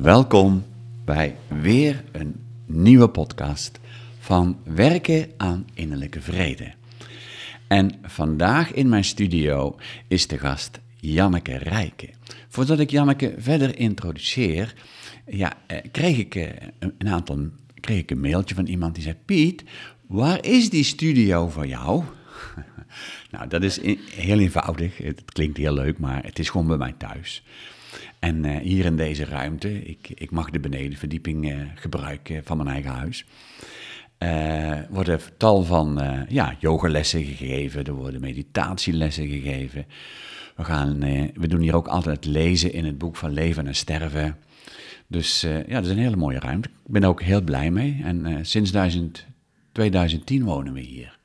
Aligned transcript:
Welkom 0.00 0.64
bij 1.04 1.36
weer 1.48 2.04
een 2.12 2.34
nieuwe 2.66 3.08
podcast 3.08 3.80
van 4.18 4.58
Werken 4.64 5.30
aan 5.36 5.66
Innerlijke 5.74 6.20
Vrede. 6.20 6.72
En 7.68 7.90
vandaag 8.02 8.72
in 8.72 8.88
mijn 8.88 9.04
studio 9.04 9.76
is 10.08 10.26
de 10.26 10.38
gast 10.38 10.80
Janneke 10.96 11.56
Rijken. 11.56 12.10
Voordat 12.48 12.78
ik 12.78 12.90
Janneke 12.90 13.34
verder 13.38 13.78
introduceer, 13.78 14.74
ja, 15.26 15.52
eh, 15.66 15.78
kreeg, 15.92 16.18
ik, 16.18 16.34
eh, 16.34 16.48
een 16.78 17.08
aantal, 17.08 17.48
kreeg 17.80 17.98
ik 17.98 18.10
een 18.10 18.20
mailtje 18.20 18.54
van 18.54 18.66
iemand 18.66 18.94
die 18.94 19.04
zei: 19.04 19.16
Piet, 19.24 19.64
waar 20.06 20.44
is 20.44 20.70
die 20.70 20.84
studio 20.84 21.48
van 21.48 21.68
jou? 21.68 22.04
nou, 23.30 23.48
dat 23.48 23.62
is 23.62 23.80
heel 24.14 24.38
eenvoudig. 24.38 24.98
Het 24.98 25.22
klinkt 25.24 25.56
heel 25.56 25.74
leuk, 25.74 25.98
maar 25.98 26.24
het 26.24 26.38
is 26.38 26.50
gewoon 26.50 26.66
bij 26.66 26.76
mij 26.76 26.94
thuis. 26.98 27.42
En 28.18 28.44
uh, 28.44 28.56
hier 28.56 28.84
in 28.84 28.96
deze 28.96 29.24
ruimte, 29.24 29.84
ik, 29.84 30.08
ik 30.14 30.30
mag 30.30 30.50
de 30.50 30.60
benedenverdieping 30.60 31.50
uh, 31.50 31.60
gebruiken 31.74 32.44
van 32.44 32.56
mijn 32.56 32.68
eigen 32.68 32.90
huis. 32.90 33.24
Uh, 34.18 34.78
worden 34.90 35.20
tal 35.36 35.62
van 35.62 36.00
ja, 36.28 36.56
yogalessen 36.58 37.24
gegeven, 37.24 37.84
er 37.84 37.92
worden 37.92 38.20
meditatielessen 38.20 39.28
gegeven. 39.28 39.86
We, 40.56 40.64
gaan, 40.64 40.98
we 41.34 41.46
doen 41.48 41.60
hier 41.60 41.76
ook 41.76 41.88
altijd 41.88 42.24
lezen 42.24 42.72
in 42.72 42.84
het 42.84 42.98
boek 42.98 43.16
van 43.16 43.32
Leven 43.32 43.66
en 43.66 43.74
Sterven. 43.74 44.36
Dus 45.06 45.40
ja, 45.40 45.64
dat 45.66 45.84
is 45.84 45.90
een 45.90 45.98
hele 45.98 46.16
mooie 46.16 46.38
ruimte. 46.38 46.68
Ik 46.68 46.92
ben 46.92 47.02
er 47.02 47.08
ook 47.08 47.22
heel 47.22 47.42
blij 47.42 47.70
mee. 47.70 48.00
En 48.04 48.46
sinds 48.46 48.70
1000, 48.70 49.26
2010 49.72 50.44
wonen 50.44 50.72
we 50.72 50.80
hier. 50.80 51.18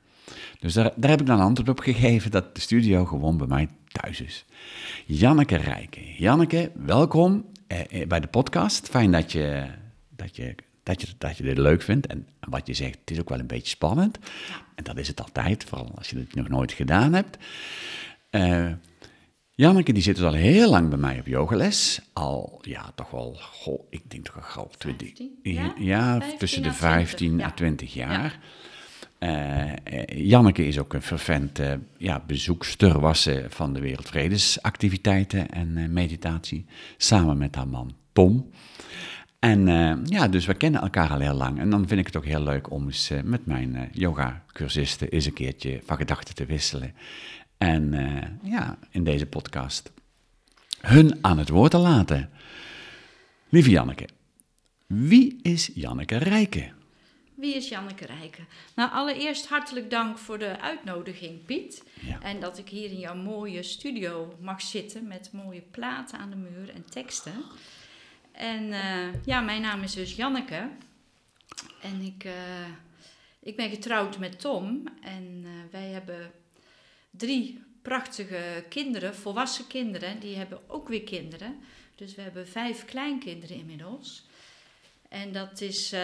Dus 0.62 0.74
daar, 0.74 0.92
daar 0.96 1.10
heb 1.10 1.20
ik 1.20 1.26
dan 1.26 1.40
antwoord 1.40 1.68
op 1.68 1.80
gegeven 1.80 2.30
dat 2.30 2.54
de 2.54 2.60
studio 2.60 3.04
gewoon 3.04 3.36
bij 3.36 3.46
mij 3.46 3.68
thuis 3.88 4.20
is. 4.20 4.44
Janneke 5.06 5.56
Rijken. 5.56 6.02
Janneke, 6.18 6.70
welkom 6.74 7.44
eh, 7.66 8.00
eh, 8.00 8.08
bij 8.08 8.20
de 8.20 8.26
podcast. 8.26 8.88
Fijn 8.88 9.12
dat 9.12 9.32
je, 9.32 9.66
dat, 10.16 10.36
je, 10.36 10.54
dat, 10.82 11.00
je, 11.00 11.06
dat 11.18 11.36
je 11.36 11.42
dit 11.42 11.58
leuk 11.58 11.82
vindt. 11.82 12.06
En 12.06 12.26
wat 12.40 12.66
je 12.66 12.74
zegt, 12.74 12.98
het 13.00 13.10
is 13.10 13.20
ook 13.20 13.28
wel 13.28 13.38
een 13.38 13.46
beetje 13.46 13.68
spannend. 13.68 14.18
En 14.74 14.84
dat 14.84 14.98
is 14.98 15.08
het 15.08 15.20
altijd, 15.20 15.64
vooral 15.64 15.92
als 15.94 16.10
je 16.10 16.18
het 16.18 16.34
nog 16.34 16.48
nooit 16.48 16.72
gedaan 16.72 17.12
hebt. 17.12 17.36
Uh, 18.30 18.70
Janneke 19.54 19.92
die 19.92 20.02
zit 20.02 20.16
dus 20.16 20.24
al 20.24 20.32
heel 20.32 20.70
lang 20.70 20.88
bij 20.88 20.98
mij 20.98 21.18
op 21.18 21.26
yogales. 21.26 22.00
Al, 22.12 22.58
ja, 22.60 22.92
toch 22.94 23.10
wel, 23.10 23.38
goh, 23.40 23.86
ik 23.90 24.10
denk 24.10 24.24
toch 24.24 24.58
al 24.58 24.70
20, 24.78 25.12
ja, 25.42 25.74
ja 25.78 26.18
tussen 26.38 26.62
de 26.62 26.72
15 26.72 27.42
à 27.42 27.50
20 27.50 27.94
jaar. 27.94 28.38
Uh, 29.22 29.72
Janneke 30.06 30.66
is 30.66 30.78
ook 30.78 30.94
een 30.94 31.02
fervent 31.02 31.60
uh, 31.60 31.72
ja, 31.96 32.22
bezoekster 32.26 33.00
was 33.00 33.28
van 33.48 33.72
de 33.72 33.80
Wereldvredesactiviteiten 33.80 35.50
en 35.50 35.92
meditatie, 35.92 36.66
samen 36.96 37.38
met 37.38 37.54
haar 37.54 37.68
man 37.68 37.94
Tom. 38.12 38.50
En 39.38 39.66
ja, 40.04 40.28
dus 40.28 40.46
we 40.46 40.54
kennen 40.54 40.80
elkaar 40.80 41.10
al 41.10 41.18
heel 41.18 41.34
lang. 41.34 41.58
En 41.58 41.70
dan 41.70 41.88
vind 41.88 42.00
ik 42.00 42.06
het 42.06 42.16
ook 42.16 42.24
heel 42.24 42.42
leuk 42.42 42.70
om 42.70 42.86
eens 42.86 43.10
met 43.24 43.46
mijn 43.46 43.88
yoga-cursisten 43.92 45.08
eens 45.08 45.26
een 45.26 45.32
keertje 45.32 45.80
van 45.84 45.96
gedachten 45.96 46.34
te 46.34 46.46
wisselen. 46.46 46.94
En 47.58 47.94
ja, 48.42 48.78
in 48.90 49.04
deze 49.04 49.26
podcast 49.26 49.92
hun 50.80 51.18
aan 51.20 51.38
het 51.38 51.48
woord 51.48 51.70
te 51.70 51.78
laten. 51.78 52.30
Lieve 53.48 53.70
Janneke, 53.70 54.08
wie 54.86 55.38
is 55.42 55.70
Janneke 55.74 56.16
Rijke? 56.16 56.70
Wie 57.42 57.54
is 57.54 57.68
Janneke 57.68 58.06
Rijken? 58.06 58.46
Nou, 58.74 58.90
allereerst 58.90 59.46
hartelijk 59.46 59.90
dank 59.90 60.18
voor 60.18 60.38
de 60.38 60.60
uitnodiging, 60.60 61.44
Piet. 61.44 61.84
En 62.20 62.40
dat 62.40 62.58
ik 62.58 62.68
hier 62.68 62.90
in 62.90 62.98
jouw 62.98 63.14
mooie 63.14 63.62
studio 63.62 64.36
mag 64.40 64.60
zitten 64.60 65.06
met 65.06 65.32
mooie 65.32 65.60
platen 65.60 66.18
aan 66.18 66.30
de 66.30 66.36
muur 66.36 66.70
en 66.74 66.84
teksten. 66.90 67.44
En 68.32 68.62
uh, 68.62 69.24
ja, 69.24 69.40
mijn 69.40 69.62
naam 69.62 69.82
is 69.82 69.92
dus 69.94 70.16
Janneke. 70.16 70.68
En 71.80 72.00
ik, 72.00 72.24
uh, 72.24 72.32
ik 73.40 73.56
ben 73.56 73.70
getrouwd 73.70 74.18
met 74.18 74.40
Tom. 74.40 74.84
En 75.00 75.42
uh, 75.44 75.50
wij 75.70 75.88
hebben 75.88 76.30
drie 77.10 77.62
prachtige 77.82 78.64
kinderen, 78.68 79.14
volwassen 79.14 79.66
kinderen. 79.66 80.20
Die 80.20 80.36
hebben 80.36 80.60
ook 80.66 80.88
weer 80.88 81.02
kinderen. 81.02 81.60
Dus 81.94 82.14
we 82.14 82.22
hebben 82.22 82.48
vijf 82.48 82.84
kleinkinderen 82.84 83.56
inmiddels. 83.56 84.26
En 85.12 85.32
dat 85.32 85.60
is, 85.60 85.92
uh, 85.92 86.00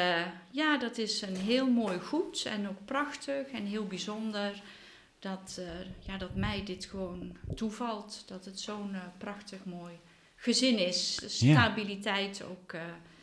ja, 0.50 0.78
dat 0.78 0.98
is 0.98 1.22
een 1.22 1.36
heel 1.36 1.70
mooi 1.70 1.98
goed 1.98 2.44
en 2.44 2.68
ook 2.68 2.84
prachtig 2.84 3.46
en 3.52 3.64
heel 3.64 3.86
bijzonder. 3.86 4.62
Dat, 5.18 5.56
uh, 5.60 5.66
ja, 6.06 6.18
dat 6.18 6.34
mij 6.34 6.64
dit 6.64 6.84
gewoon 6.84 7.36
toevalt. 7.54 8.22
Dat 8.26 8.44
het 8.44 8.60
zo'n 8.60 8.90
uh, 8.92 8.98
prachtig 9.18 9.58
mooi 9.64 9.92
gezin 10.36 10.78
is. 10.78 11.20
Stabiliteit 11.26 12.42
ook 12.50 12.74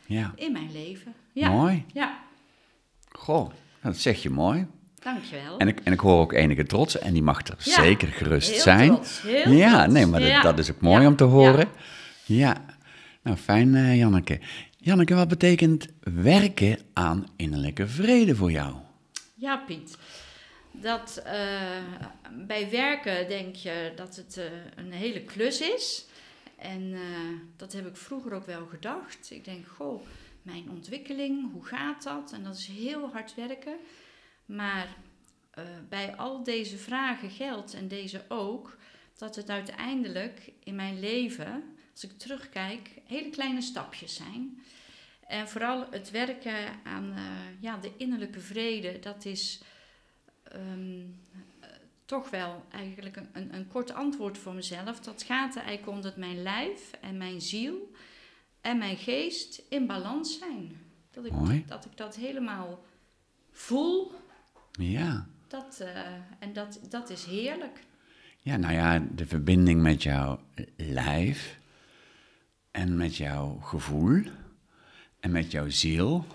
ja. 0.05 0.33
in 0.35 0.51
mijn 0.51 0.71
leven. 0.71 1.13
Ja. 1.31 1.49
Mooi. 1.49 1.85
Ja. 1.93 2.19
Goh, 3.11 3.51
dat 3.81 3.97
zeg 3.97 4.21
je 4.21 4.29
mooi. 4.29 4.67
Dankjewel. 4.99 5.57
En 5.57 5.67
ik, 5.67 5.79
en 5.79 5.93
ik 5.93 5.99
hoor 5.99 6.19
ook 6.19 6.33
enige 6.33 6.65
trots 6.65 6.99
en 6.99 7.13
die 7.13 7.23
mag 7.23 7.47
er 7.47 7.55
zeker 7.57 8.07
gerust 8.07 8.51
heel 8.51 8.61
zijn. 8.61 8.87
Trots, 8.87 9.21
heel 9.21 9.51
ja, 9.51 9.77
trots. 9.77 9.93
nee, 9.93 10.05
maar 10.05 10.19
dat, 10.19 10.41
dat, 10.41 10.59
is 10.59 10.71
ook 10.71 10.81
mooi 10.81 11.07
om 11.07 11.15
te 11.15 11.23
horen. 11.23 11.67
Ja. 12.23 12.65
Nou, 13.21 13.37
fijn, 13.37 13.95
Janneke. 13.97 14.39
Janneke, 14.85 15.15
wat 15.15 15.27
betekent 15.27 15.87
werken 16.13 16.77
aan 16.93 17.27
innerlijke 17.35 17.87
vrede 17.87 18.35
voor 18.35 18.51
jou? 18.51 18.75
Ja, 19.35 19.57
Piet. 19.57 19.97
Dat, 20.71 21.23
uh, 21.25 21.33
bij 22.45 22.69
werken 22.69 23.27
denk 23.27 23.55
je 23.55 23.91
dat 23.95 24.15
het 24.15 24.37
uh, 24.37 24.45
een 24.75 24.91
hele 24.91 25.23
klus 25.23 25.61
is. 25.61 26.05
En 26.57 26.81
uh, 26.81 26.99
dat 27.55 27.73
heb 27.73 27.87
ik 27.87 27.95
vroeger 27.95 28.33
ook 28.33 28.45
wel 28.45 28.65
gedacht. 28.65 29.31
Ik 29.31 29.45
denk, 29.45 29.67
goh, 29.67 30.01
mijn 30.41 30.69
ontwikkeling, 30.69 31.51
hoe 31.51 31.65
gaat 31.65 32.03
dat? 32.03 32.31
En 32.31 32.43
dat 32.43 32.55
is 32.55 32.67
heel 32.67 33.09
hard 33.11 33.35
werken. 33.35 33.75
Maar 34.45 34.87
bij 35.89 36.15
al 36.15 36.43
deze 36.43 36.77
vragen 36.77 37.29
geldt, 37.29 37.73
en 37.73 37.87
deze 37.87 38.21
ook, 38.27 38.77
dat 39.17 39.35
het 39.35 39.49
uiteindelijk 39.49 40.51
in 40.63 40.75
mijn 40.75 40.99
leven, 40.99 41.63
als 41.95 42.03
ik 42.03 42.17
terugkijk, 42.17 42.89
hele 43.05 43.29
kleine 43.29 43.61
stapjes 43.61 44.15
zijn. 44.15 44.63
En 45.27 45.49
vooral 45.49 45.87
het 45.91 46.11
werken 46.11 46.79
aan 46.83 47.13
uh, 47.17 47.21
ja, 47.59 47.77
de 47.77 47.91
innerlijke 47.97 48.39
vrede, 48.39 48.99
dat 48.99 49.25
is 49.25 49.61
um, 50.55 51.19
toch 52.05 52.29
wel 52.29 52.65
eigenlijk 52.71 53.15
een, 53.15 53.29
een, 53.33 53.53
een, 53.55 53.67
kort 53.67 53.93
antwoord 53.93 54.37
voor 54.37 54.53
mezelf. 54.53 54.99
Dat 54.99 55.23
gaat 55.23 55.55
er 55.55 55.61
eigenlijk 55.61 55.97
om 55.97 56.01
dat 56.01 56.17
mijn 56.17 56.41
lijf 56.41 56.91
en 57.01 57.17
mijn 57.17 57.41
ziel 57.41 57.91
en 58.61 58.77
mijn 58.77 58.97
geest 58.97 59.61
in 59.69 59.85
balans 59.85 60.37
zijn. 60.39 60.77
Dat 61.11 61.25
ik, 61.25 61.31
Mooi. 61.31 61.63
dat, 61.67 61.85
ik 61.85 61.97
dat 61.97 62.15
helemaal 62.15 62.85
voel. 63.51 64.11
Ja. 64.71 65.27
Dat, 65.47 65.79
uh, 65.81 65.97
en 66.39 66.53
dat, 66.53 66.79
dat 66.89 67.09
is 67.09 67.25
heerlijk. 67.25 67.79
Ja, 68.41 68.57
nou 68.57 68.73
ja, 68.73 68.99
de 69.15 69.25
verbinding 69.25 69.81
met 69.81 70.03
jouw 70.03 70.39
lijf 70.77 71.57
en 72.75 72.97
met 72.97 73.15
jouw 73.15 73.59
gevoel 73.59 74.23
en 75.19 75.31
met 75.31 75.51
jouw 75.51 75.69
ziel. 75.69 76.25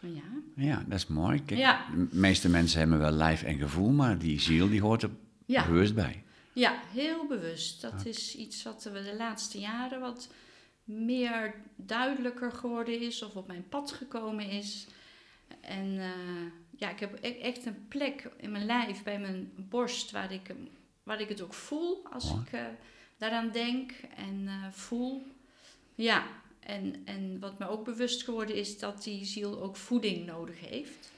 Ja. 0.00 0.22
Ja, 0.56 0.84
dat 0.86 0.98
is 0.98 1.06
mooi. 1.06 1.44
Kijk, 1.44 1.60
ja. 1.60 1.86
De 1.90 2.16
meeste 2.16 2.48
mensen 2.48 2.78
hebben 2.78 2.98
wel 2.98 3.10
lijf 3.10 3.42
en 3.42 3.58
gevoel, 3.58 3.90
maar 3.90 4.18
die 4.18 4.40
ziel 4.40 4.68
die 4.68 4.80
hoort 4.80 5.02
er 5.02 5.10
ja. 5.46 5.66
bewust 5.66 5.94
bij. 5.94 6.22
Ja, 6.52 6.80
heel 6.92 7.26
bewust. 7.26 7.82
Dat 7.82 8.06
is 8.06 8.36
iets 8.36 8.62
wat 8.62 8.84
we 8.84 9.02
de 9.02 9.16
laatste 9.16 9.58
jaren 9.58 10.00
wat 10.00 10.28
meer 10.84 11.54
duidelijker 11.76 12.52
geworden 12.52 13.00
is 13.00 13.22
of 13.22 13.36
op 13.36 13.46
mijn 13.46 13.68
pad 13.68 13.92
gekomen 13.92 14.50
is. 14.50 14.86
En 15.60 15.86
uh, 15.86 16.06
ja, 16.76 16.90
ik 16.90 17.00
heb 17.00 17.18
e-, 17.20 17.40
echt 17.40 17.66
een 17.66 17.88
plek 17.88 18.30
in 18.36 18.50
mijn 18.50 18.66
lijf, 18.66 19.02
bij 19.02 19.18
mijn 19.18 19.52
borst, 19.56 20.10
waar 20.10 20.32
ik, 20.32 20.54
waar 21.02 21.20
ik 21.20 21.28
het 21.28 21.40
ook 21.40 21.54
voel 21.54 22.06
als 22.12 22.32
ik 22.32 22.52
uh, 22.52 22.60
daaraan 23.16 23.50
denk 23.50 23.92
en 24.16 24.42
uh, 24.42 24.66
voel. 24.70 25.34
Ja, 25.96 26.26
en, 26.60 26.94
en 27.04 27.38
wat 27.40 27.58
me 27.58 27.68
ook 27.68 27.84
bewust 27.84 28.22
geworden 28.22 28.56
is 28.56 28.78
dat 28.78 29.02
die 29.02 29.24
ziel 29.24 29.62
ook 29.62 29.76
voeding 29.76 30.26
nodig 30.26 30.60
heeft. 30.60 31.10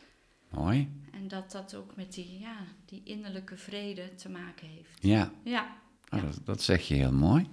Mooi. 0.50 0.88
En 1.12 1.28
dat 1.28 1.52
dat 1.52 1.74
ook 1.74 1.96
met 1.96 2.12
die, 2.12 2.38
ja, 2.38 2.56
die 2.84 3.00
innerlijke 3.04 3.56
vrede 3.56 4.14
te 4.14 4.28
maken 4.28 4.68
heeft. 4.68 4.90
Ja. 5.00 5.32
Ja. 5.42 5.76
Oh, 6.10 6.22
dat, 6.22 6.40
dat, 6.44 6.62
zeg 6.62 6.88
je 6.88 6.94
heel 6.94 7.12
mooi. 7.12 7.46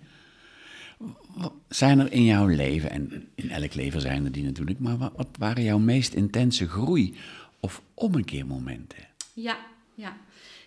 Zijn 1.70 2.00
er 2.00 2.12
in 2.12 2.24
jouw 2.24 2.48
leven, 2.48 2.90
en 2.90 3.30
in 3.36 3.50
elk 3.50 3.74
leven 3.74 4.02
zijn 4.02 4.26
er 4.26 4.32
die 4.32 4.44
natuurlijk, 4.44 4.80
maar 4.80 4.98
wat, 4.98 5.14
wat 5.16 5.30
waren 5.38 5.64
jouw 5.64 5.78
meest 5.78 6.14
intense 6.14 6.68
groei- 6.68 7.16
of 7.60 7.82
ommekeermomenten? 7.94 9.08
Ja, 9.34 9.58
ja, 9.94 10.18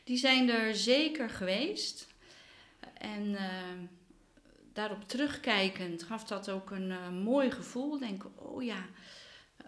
die 0.05 0.17
zijn 0.17 0.49
er 0.49 0.75
zeker 0.75 1.31
geweest. 1.31 2.07
En 2.99 3.29
uh, 3.31 3.41
daarop 4.79 5.09
terugkijkend 5.09 6.03
gaf 6.03 6.25
dat 6.25 6.51
ook 6.51 6.71
een 6.71 6.91
uh, 6.91 7.09
mooi 7.09 7.51
gevoel. 7.51 7.99
Denk, 7.99 8.25
oh 8.35 8.63
ja, 8.63 8.87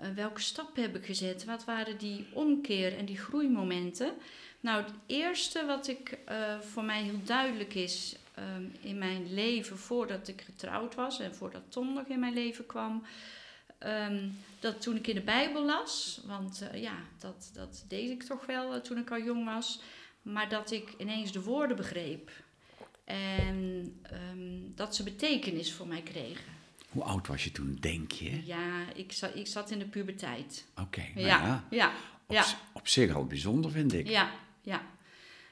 uh, 0.02 0.08
welke 0.14 0.40
stappen 0.40 0.82
heb 0.82 0.96
ik 0.96 1.06
gezet? 1.06 1.44
Wat 1.44 1.64
waren 1.64 1.98
die 1.98 2.26
omkeer 2.32 2.96
en 2.96 3.04
die 3.04 3.18
groeimomenten? 3.18 4.12
Nou, 4.60 4.82
het 4.82 4.92
eerste 5.06 5.66
wat 5.66 5.88
ik 5.88 6.18
uh, 6.28 6.60
voor 6.60 6.84
mij 6.84 7.02
heel 7.02 7.22
duidelijk 7.24 7.74
is, 7.74 8.16
ehm, 8.34 8.64
in 8.80 8.98
mijn 8.98 9.34
leven 9.34 9.78
voordat 9.78 10.28
ik 10.28 10.40
getrouwd 10.40 10.94
was 10.94 11.20
en 11.20 11.34
voordat 11.34 11.62
Tom 11.68 11.92
nog 11.94 12.06
in 12.06 12.20
mijn 12.20 12.34
leven 12.34 12.66
kwam. 12.66 13.02
ehm, 13.78 14.28
dat 14.60 14.82
toen 14.82 14.96
ik 14.96 15.06
in 15.06 15.14
de 15.14 15.20
Bijbel 15.20 15.64
las, 15.64 16.20
want 16.26 16.68
eh, 16.70 16.82
ja, 16.82 16.96
dat, 17.18 17.50
dat 17.52 17.84
deed 17.88 18.10
ik 18.10 18.22
toch 18.22 18.46
wel 18.46 18.74
eh, 18.74 18.80
toen 18.80 18.98
ik 18.98 19.10
al 19.10 19.22
jong 19.22 19.44
was, 19.44 19.80
maar 20.22 20.48
dat 20.48 20.70
ik 20.70 20.94
ineens 20.98 21.32
de 21.32 21.42
woorden 21.42 21.76
begreep 21.76 22.30
en 23.04 23.94
ehm, 24.02 24.74
dat 24.74 24.96
ze 24.96 25.02
betekenis 25.02 25.72
voor 25.72 25.86
mij 25.86 26.02
kregen. 26.02 26.58
Hoe 26.90 27.02
oud 27.02 27.26
was 27.26 27.44
je 27.44 27.52
toen, 27.52 27.76
denk 27.80 28.12
je? 28.12 28.46
Ja, 28.46 28.92
ik, 28.94 29.12
za 29.12 29.26
ik 29.28 29.46
zat 29.46 29.70
in 29.70 29.78
de 29.78 29.84
puberteit. 29.86 30.66
Oké, 30.80 31.00
nou 31.14 31.26
Ja, 31.26 31.26
ja. 31.26 31.64
ja, 31.70 31.88
Op, 32.26 32.34
ja. 32.34 32.42
z- 32.42 32.56
op 32.72 32.88
zich 32.88 33.14
al 33.14 33.24
bijzonder, 33.26 33.70
vind 33.70 33.92
ik. 33.92 34.08
Ja, 34.08 34.30
ja. 34.62 34.82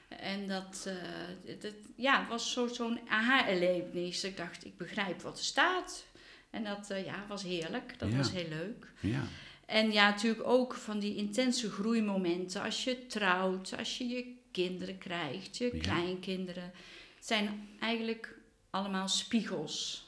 En 0.07 0.47
dat, 0.47 0.83
eh, 0.87 1.55
dat 1.59 1.73
ja, 1.95 2.19
het 2.19 2.29
was 2.29 2.51
zo- 2.53 2.67
zo'n 2.67 2.99
aha-erlevenis. 3.07 4.23
Ik 4.23 4.37
dacht, 4.37 4.65
ik 4.65 4.77
begrijp 4.77 5.21
wat 5.21 5.37
er 5.37 5.43
staat. 5.43 6.05
En 6.49 6.63
dat 6.63 6.89
eh, 6.89 7.05
ja, 7.05 7.25
was 7.27 7.43
heerlijk. 7.43 7.99
Dat 7.99 8.09
Ja. 8.11 8.17
was 8.17 8.31
heel 8.31 8.49
leuk. 8.49 8.91
Ja, 8.99 9.23
En 9.65 9.91
ja, 9.91 10.09
natuurlijk 10.09 10.47
ook 10.47 10.73
van 10.73 10.99
die 10.99 11.15
intense 11.15 11.71
groeimomenten. 11.71 12.61
Als 12.63 12.83
je 12.83 13.05
trouwt, 13.07 13.77
als 13.77 13.97
je 13.97 14.07
je 14.07 14.35
kinderen 14.51 14.97
krijgt, 14.97 15.57
je 15.57 15.69
Ja. 15.73 15.79
kleinkinderen. 15.81 16.71
Het 17.19 17.27
zijn 17.27 17.69
eigenlijk 17.79 18.37
allemaal 18.69 19.07
spiegels 19.07 20.07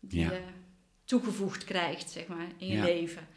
die 0.00 0.20
Ja. 0.20 0.32
je 0.32 0.42
toegevoegd 1.04 1.64
krijgt, 1.64 2.10
zeg 2.10 2.26
maar, 2.26 2.46
in 2.58 2.66
je 2.66 2.74
Ja. 2.76 2.84
leven. 2.84 3.28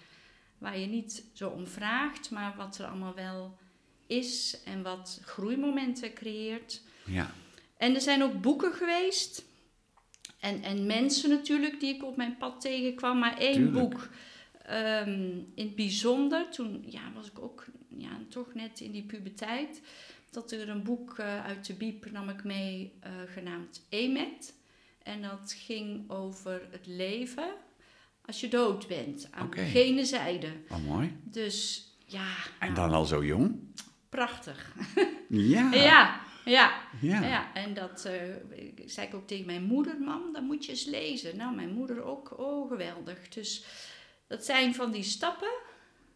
Waar 0.58 0.78
je 0.80 0.86
niet 0.88 1.24
zo 1.34 1.50
om 1.50 1.68
vraagt, 1.68 2.32
maar 2.32 2.56
wat 2.58 2.78
er 2.78 2.86
allemaal 2.86 3.14
wel 3.16 3.58
is 4.08 4.58
en 4.66 4.82
wat 4.84 5.20
groeimomenten 5.24 6.14
creëert. 6.14 6.82
ja, 7.06 7.32
En 7.78 7.96
er 7.96 8.02
zijn 8.02 8.24
ook 8.24 8.42
boeken 8.42 8.74
geweest. 8.74 9.46
En, 10.40 10.64
en 10.64 10.86
mensen 10.86 11.30
natuurlijk 11.30 11.80
die 11.80 11.96
ik 11.96 12.04
op 12.04 12.16
mijn 12.18 12.38
pad 12.38 12.62
tegenkwam. 12.62 13.20
Maar 13.20 13.38
één 13.38 13.54
Tuurlijk. 13.54 13.74
boek 13.90 14.10
ehm, 14.66 15.30
in 15.56 15.66
het 15.66 15.76
bijzonder. 15.76 16.50
Toen 16.50 16.84
ja, 16.88 17.12
was 17.14 17.28
ik 17.28 17.40
ook 17.40 17.66
ja, 17.98 18.10
toch 18.30 18.54
net 18.54 18.80
in 18.80 18.92
die 18.92 19.04
puberteit. 19.04 19.82
Dat 20.38 20.52
er 20.52 20.70
een 20.70 20.84
boek 20.84 21.18
eh, 21.20 21.46
uit 21.46 21.66
de 21.66 21.74
Biep 21.74 22.12
nam 22.12 22.30
ik 22.30 22.44
mee, 22.44 22.94
eh, 23.00 23.12
genaamd 23.28 23.86
Emet. 23.90 24.54
En 25.04 25.22
dat 25.22 25.56
ging 25.58 26.10
over 26.10 26.68
het 26.72 26.88
leven 26.88 27.54
als 28.26 28.40
je 28.40 28.48
dood 28.48 28.88
bent. 28.88 29.28
Aan 29.32 29.46
Oké. 29.46 29.62
gene 29.64 30.06
zijde. 30.06 30.48
oh 30.70 30.86
mooi. 30.86 31.18
Dus 31.24 31.88
ja, 32.06 32.28
En 32.60 32.74
nou, 32.74 32.74
dan 32.74 32.92
al 32.98 33.06
zo 33.06 33.26
jong? 33.26 33.60
prachtig. 34.10 34.74
Ja. 35.30 35.74
Ja, 35.74 36.22
ja. 36.46 36.82
Ja. 37.02 37.22
Ja, 37.22 37.54
en 37.54 37.74
dat 37.74 38.06
eh, 38.06 38.22
zei 38.86 39.08
ik 39.08 39.14
ook 39.14 39.28
tegen 39.28 39.46
mijn 39.46 39.64
moeder, 39.64 40.00
mam, 40.00 40.34
dat 40.34 40.42
moet 40.44 40.66
je 40.66 40.72
eens 40.72 40.86
lezen. 40.86 41.38
Nou, 41.38 41.56
mijn 41.56 41.74
moeder 41.74 42.04
ook, 42.04 42.40
oh 42.40 42.70
geweldig. 42.70 43.30
Dus 43.30 43.66
dat 44.28 44.46
zijn 44.46 44.76
van 44.76 44.92
die 44.92 45.04
stappen, 45.04 45.52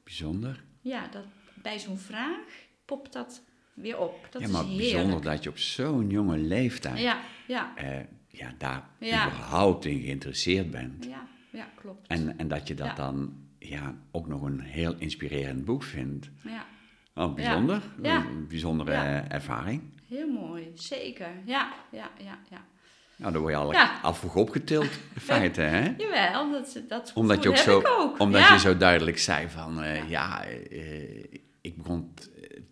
Bijzonder. 0.03 0.63
ja, 0.81 1.07
dat, 1.07 1.25
bij 1.61 1.79
zo'n 1.79 1.97
vraag 1.97 2.45
popt 2.85 3.13
dat 3.13 3.41
weer 3.73 3.97
op. 3.97 4.27
Dat 4.31 4.41
ja, 4.41 4.47
is 4.47 4.53
maar 4.53 4.63
heerlijk. 4.63 4.91
bijzonder 4.91 5.21
dat 5.21 5.43
je 5.43 5.49
op 5.49 5.57
zo'n 5.57 6.09
jonge 6.09 6.37
leeftijd 6.37 6.99
Ja, 6.99 7.19
ja, 7.47 7.71
eh, 7.75 7.99
ja, 8.27 8.53
daar 8.57 8.83
Ja. 8.99 9.25
überhaupt 9.27 9.85
in 9.85 9.99
geïnteresseerd 10.01 10.71
bent. 10.71 11.05
ja, 11.05 11.27
ja, 11.51 11.67
klopt. 11.75 12.07
En, 12.07 12.37
en 12.37 12.47
dat 12.47 12.67
je 12.67 12.73
dat 12.73 12.87
Ja. 12.87 12.93
dan 12.95 13.33
ja, 13.59 13.95
ook 14.11 14.27
nog 14.27 14.41
een 14.41 14.59
heel 14.59 14.95
inspirerend 14.97 15.65
boek 15.65 15.83
vindt. 15.83 16.29
Ja, 16.43 16.65
Oh, 17.15 17.33
bijzonder. 17.33 17.81
Een 18.01 18.47
bijzondere 18.47 18.93
ervaring. 19.27 19.81
heel 20.07 20.27
mooi, 20.29 20.71
zeker. 20.75 21.29
Ja, 21.45 21.73
ja, 21.91 22.09
ja, 22.17 22.39
ja. 22.49 22.65
Nou, 23.15 23.31
daar 23.33 23.41
word 23.41 23.53
je 23.53 23.59
al 23.59 23.71
Ja. 23.71 23.99
al 24.01 24.13
vroeg 24.13 24.35
opgetild, 24.35 24.83
in 25.15 25.21
feite, 25.21 25.61
hè? 25.61 25.93
Jawel, 25.97 26.51
dat, 26.51 26.81
dat 26.87 27.11
Omdat 27.15 27.43
je 27.43 27.49
ook 27.49 27.57
zo, 27.57 27.77
heb 27.77 27.87
ik 27.87 27.93
ook. 27.99 28.19
omdat 28.19 28.47
je 28.47 28.59
zo 28.59 28.77
duidelijk 28.77 29.17
zei 29.19 29.49
van, 29.49 29.81
eh, 29.83 30.09
Ja. 30.09 30.43
eh, 30.45 31.23
ik 31.61 31.77
begon 31.77 32.13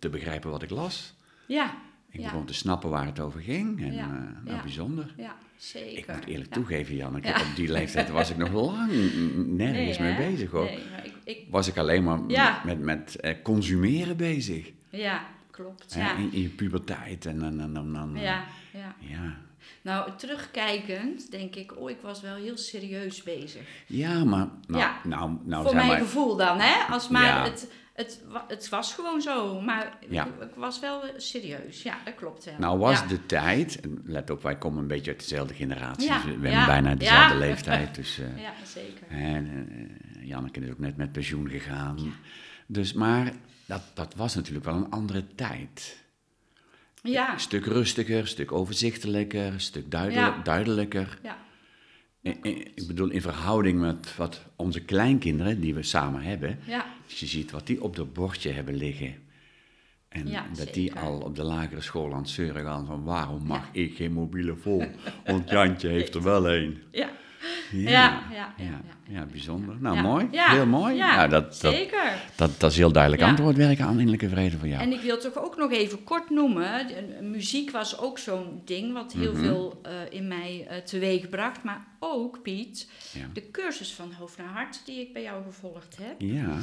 te 0.00 0.08
begrijpen 0.08 0.50
wat 0.50 0.62
ik 0.62 0.70
las. 0.70 1.14
Ja, 1.46 1.74
Ik 2.12 2.20
Ja. 2.20 2.24
begon 2.30 2.44
te 2.46 2.54
snappen 2.54 2.90
waar 2.90 3.06
het 3.06 3.20
over 3.20 3.40
ging. 3.40 3.80
En 3.82 3.92
Ja. 3.92 4.02
eh, 4.04 4.08
nou, 4.44 4.56
Ja. 4.56 4.62
bijzonder. 4.62 5.14
ja, 5.16 5.36
zeker. 5.56 5.98
Ik 5.98 6.06
moet 6.14 6.24
eerlijk 6.26 6.48
Ja. 6.48 6.54
toegeven, 6.54 6.96
Janneke, 6.96 7.28
Ja. 7.28 7.34
op 7.40 7.56
die 7.56 7.70
leeftijd 7.72 8.10
was 8.10 8.30
ik 8.30 8.36
nog 8.36 8.52
lang 8.52 8.90
nergens 9.46 9.98
Nee, 9.98 10.14
mee 10.16 10.30
bezig, 10.30 10.50
hoor. 10.50 10.64
Nee, 10.64 10.78
ik, 11.02 11.14
ik, 11.24 11.38
Was 11.50 11.68
ik 11.68 11.76
alleen 11.76 12.04
maar 12.04 12.20
Ja. 12.28 12.60
met, 12.64 12.78
met 12.80 13.16
eh, 13.16 13.34
consumeren 13.42 14.16
bezig. 14.16 14.70
ja, 14.90 15.26
klopt. 15.50 15.94
Ja. 15.94 16.16
In, 16.16 16.32
in 16.32 16.42
je 16.42 16.48
puberteit 16.48 17.26
en 17.26 17.38
dan... 17.38 17.56
dan- 17.74 17.92
dan- 17.92 18.10
Ja, 18.16 18.44
ja. 18.72 18.94
ja. 18.98 19.36
Nou, 19.82 20.10
terugkijkend 20.16 21.30
denk 21.30 21.54
ik, 21.56 21.76
oh, 21.78 21.90
ik 21.90 21.98
was 22.02 22.20
wel 22.20 22.34
heel 22.34 22.56
serieus 22.56 23.22
bezig. 23.22 23.62
Ja, 23.86 24.24
maar... 24.24 24.48
Nou, 24.66 24.82
Ja. 24.82 25.00
nou, 25.04 25.36
nou 25.44 25.64
Voor 25.64 25.74
mijn 25.74 25.86
maar... 25.86 25.98
gevoel 25.98 26.36
dan, 26.36 26.58
hè? 26.60 26.92
Als 26.92 27.08
maar 27.08 27.24
Ja. 27.24 27.44
het, 27.44 27.70
het, 27.94 28.22
het 28.48 28.68
was 28.68 28.94
gewoon 28.94 29.20
zo, 29.20 29.60
maar 29.60 29.98
Ja. 30.08 30.26
ik, 30.26 30.42
ik 30.42 30.54
was 30.54 30.80
wel 30.80 31.02
serieus. 31.16 31.82
Ja, 31.82 31.98
dat 32.04 32.14
klopt 32.14 32.44
wel. 32.44 32.54
Nou 32.58 32.78
was 32.78 33.00
ja. 33.00 33.06
de 33.06 33.26
tijd, 33.26 33.80
en 33.80 34.02
let 34.04 34.30
op, 34.30 34.42
wij 34.42 34.56
komen 34.58 34.78
een 34.82 34.86
beetje 34.88 35.10
uit 35.10 35.20
dezelfde 35.20 35.54
generatie. 35.54 36.06
Ja, 36.08 36.14
dus 36.22 36.24
we 36.36 36.48
hebben 36.48 36.66
bijna 36.66 36.94
dezelfde 36.94 37.38
leeftijd. 37.38 37.94
Dus 37.94 38.18
eh, 38.18 38.38
Ja, 38.42 38.52
zeker. 38.64 39.06
en, 39.08 39.68
eh, 40.16 40.26
Janneke 40.28 40.60
is 40.60 40.70
ook 40.70 40.78
net 40.78 40.96
met 40.96 41.12
pensioen 41.12 41.48
gegaan. 41.48 42.14
Dus, 42.66 42.92
maar 42.92 43.32
dat, 43.66 43.82
dat 43.94 44.14
was 44.14 44.34
natuurlijk 44.34 44.64
wel 44.64 44.74
een 44.74 44.90
andere 44.90 45.34
tijd. 45.34 45.98
Ja, 47.02 47.32
Een 47.32 47.40
stuk 47.40 47.64
rustiger, 47.66 48.18
een 48.18 48.26
stuk 48.28 48.52
overzichtelijker, 48.52 49.46
een 49.46 49.60
stuk 49.60 49.90
duidelijk, 49.90 50.36
Ja. 50.36 50.42
duidelijker. 50.42 51.18
ja, 51.22 51.36
Ik 52.42 52.86
bedoel, 52.86 53.08
in 53.10 53.20
verhouding 53.20 53.80
met 53.80 54.16
wat 54.16 54.44
onze 54.56 54.80
kleinkinderen, 54.84 55.60
die 55.60 55.74
we 55.74 55.82
samen 55.82 56.22
hebben, 56.22 56.58
ja, 56.66 56.86
als 57.10 57.20
je 57.20 57.26
ziet 57.26 57.50
wat 57.50 57.66
die 57.66 57.82
op 57.82 57.96
dat 57.96 58.12
bordje 58.12 58.50
hebben 58.50 58.74
liggen. 58.74 59.14
En 60.08 60.28
Ja, 60.28 60.46
dat 60.56 60.74
die 60.74 60.94
al 60.94 61.18
op 61.20 61.36
de 61.36 61.42
lagere 61.42 61.80
school 61.80 62.12
aan 62.12 62.20
het 62.20 62.28
zeuren 62.28 62.64
gaan 62.64 62.86
van 62.86 63.04
waarom 63.04 63.46
mag 63.46 63.68
ik 63.72 63.96
geen 63.96 64.12
mobiele 64.12 64.56
phone? 64.56 64.90
Want 65.26 65.50
Jantje 65.50 65.88
heeft 65.88 66.14
er 66.14 66.22
wel 66.22 66.48
een. 66.50 66.82
ja. 66.90 67.08
Ja, 67.72 68.22
Ja, 68.32 68.54
ja, 68.58 68.80
ja, 69.08 69.26
bijzonder. 69.26 69.76
Nou, 69.80 70.00
mooi. 70.00 70.28
Heel 70.30 70.66
mooi. 70.66 70.94
Ja, 70.96 71.16
nou, 71.16 71.28
dat, 71.28 71.58
dat, 71.60 71.72
zeker. 71.74 72.12
dat, 72.36 72.60
dat 72.60 72.70
is 72.70 72.76
heel 72.76 72.92
duidelijk 72.92 73.22
antwoord 73.22 73.56
werken 73.56 73.84
aan 73.84 73.92
innerlijke 73.98 74.28
vrede 74.28 74.58
voor 74.58 74.68
jou. 74.68 74.82
En 74.82 74.92
ik 74.92 75.00
wil 75.00 75.18
toch 75.18 75.38
ook 75.44 75.56
nog 75.56 75.72
even 75.72 76.04
kort 76.04 76.30
noemen, 76.30 76.86
de- 76.86 77.18
muziek 77.22 77.70
was 77.70 77.98
ook 77.98 78.18
zo'n 78.18 78.62
ding 78.64 78.92
wat 78.92 79.12
heel 79.12 79.32
Mhm. 79.32 79.42
veel 79.42 79.80
eh, 79.82 79.92
in 80.10 80.28
mij 80.28 80.66
eh, 80.68 80.76
teweeg 80.78 81.28
bracht. 81.28 81.62
Maar 81.62 81.86
ook, 81.98 82.42
Piet, 82.42 82.90
de 83.32 83.50
cursus 83.50 83.92
van 83.92 84.12
hoofd 84.12 84.38
naar 84.38 84.46
hart 84.52 84.82
die 84.86 85.00
ik 85.00 85.12
bij 85.12 85.22
jou 85.22 85.42
gevolgd 85.44 85.96
heb. 86.00 86.14
ja, 86.20 86.58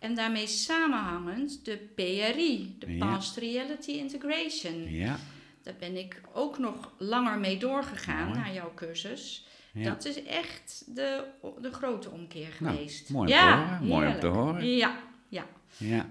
En 0.00 0.14
daarmee 0.14 0.46
samenhangend 0.46 1.64
de 1.64 1.76
PRI, 1.94 2.76
de 2.78 2.94
Ja. 2.96 3.06
Past 3.06 3.36
Reality 3.36 3.90
Integration. 3.90 4.90
ja, 4.92 5.18
Daar 5.62 5.74
ben 5.78 5.96
ik 5.96 6.20
ook 6.32 6.58
nog 6.58 6.92
langer 6.98 7.38
mee 7.38 7.58
doorgegaan 7.58 8.26
Mooi. 8.26 8.38
naar 8.38 8.52
jouw 8.54 8.72
cursus. 8.74 9.46
ja. 9.72 9.84
Dat 9.90 10.04
is 10.04 10.22
echt 10.24 10.82
de, 10.94 11.24
de 11.60 11.72
grote 11.72 12.10
omkeer 12.10 12.56
Nou, 12.60 12.76
geweest. 12.76 13.10
mooi 13.10 13.20
om 13.32 13.38
te 13.38 13.44
ja, 13.44 13.64
horen, 13.66 13.86
mooi 13.88 14.08
om 14.14 14.20
te 14.20 14.26
horen. 14.26 14.66
Ja, 14.76 14.98
ja. 15.28 15.46
Ja, 15.76 16.08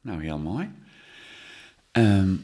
nou 0.00 0.22
heel 0.22 0.38
mooi. 0.38 0.70
Ehm, 1.92 2.34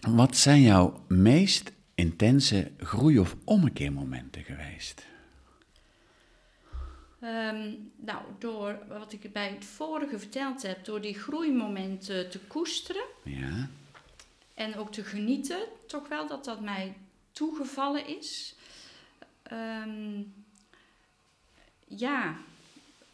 wat 0.00 0.36
zijn 0.36 0.60
jouw 0.62 1.04
meest 1.08 1.72
intense 1.94 2.70
groei- 2.78 3.18
of 3.18 3.36
ommekeermomenten 3.44 4.42
geweest? 4.44 5.06
Ehm, 7.20 7.72
nou, 7.96 8.22
door 8.38 8.78
wat 8.88 9.12
ik 9.12 9.32
bij 9.32 9.48
het 9.48 9.64
vorige 9.64 10.18
verteld 10.18 10.62
heb, 10.62 10.84
door 10.84 11.00
die 11.00 11.14
groeimomenten 11.14 12.30
te 12.30 12.38
koesteren 12.38 13.04
Ja, 13.22 13.68
en 14.54 14.76
ook 14.76 14.92
te 14.92 15.04
genieten, 15.04 15.58
toch 15.86 16.08
wel 16.08 16.26
dat 16.26 16.44
dat 16.44 16.60
mij 16.60 16.94
toegevallen 17.32 18.06
is. 18.06 18.54
Ehm, 19.42 20.22
ja, 21.86 22.36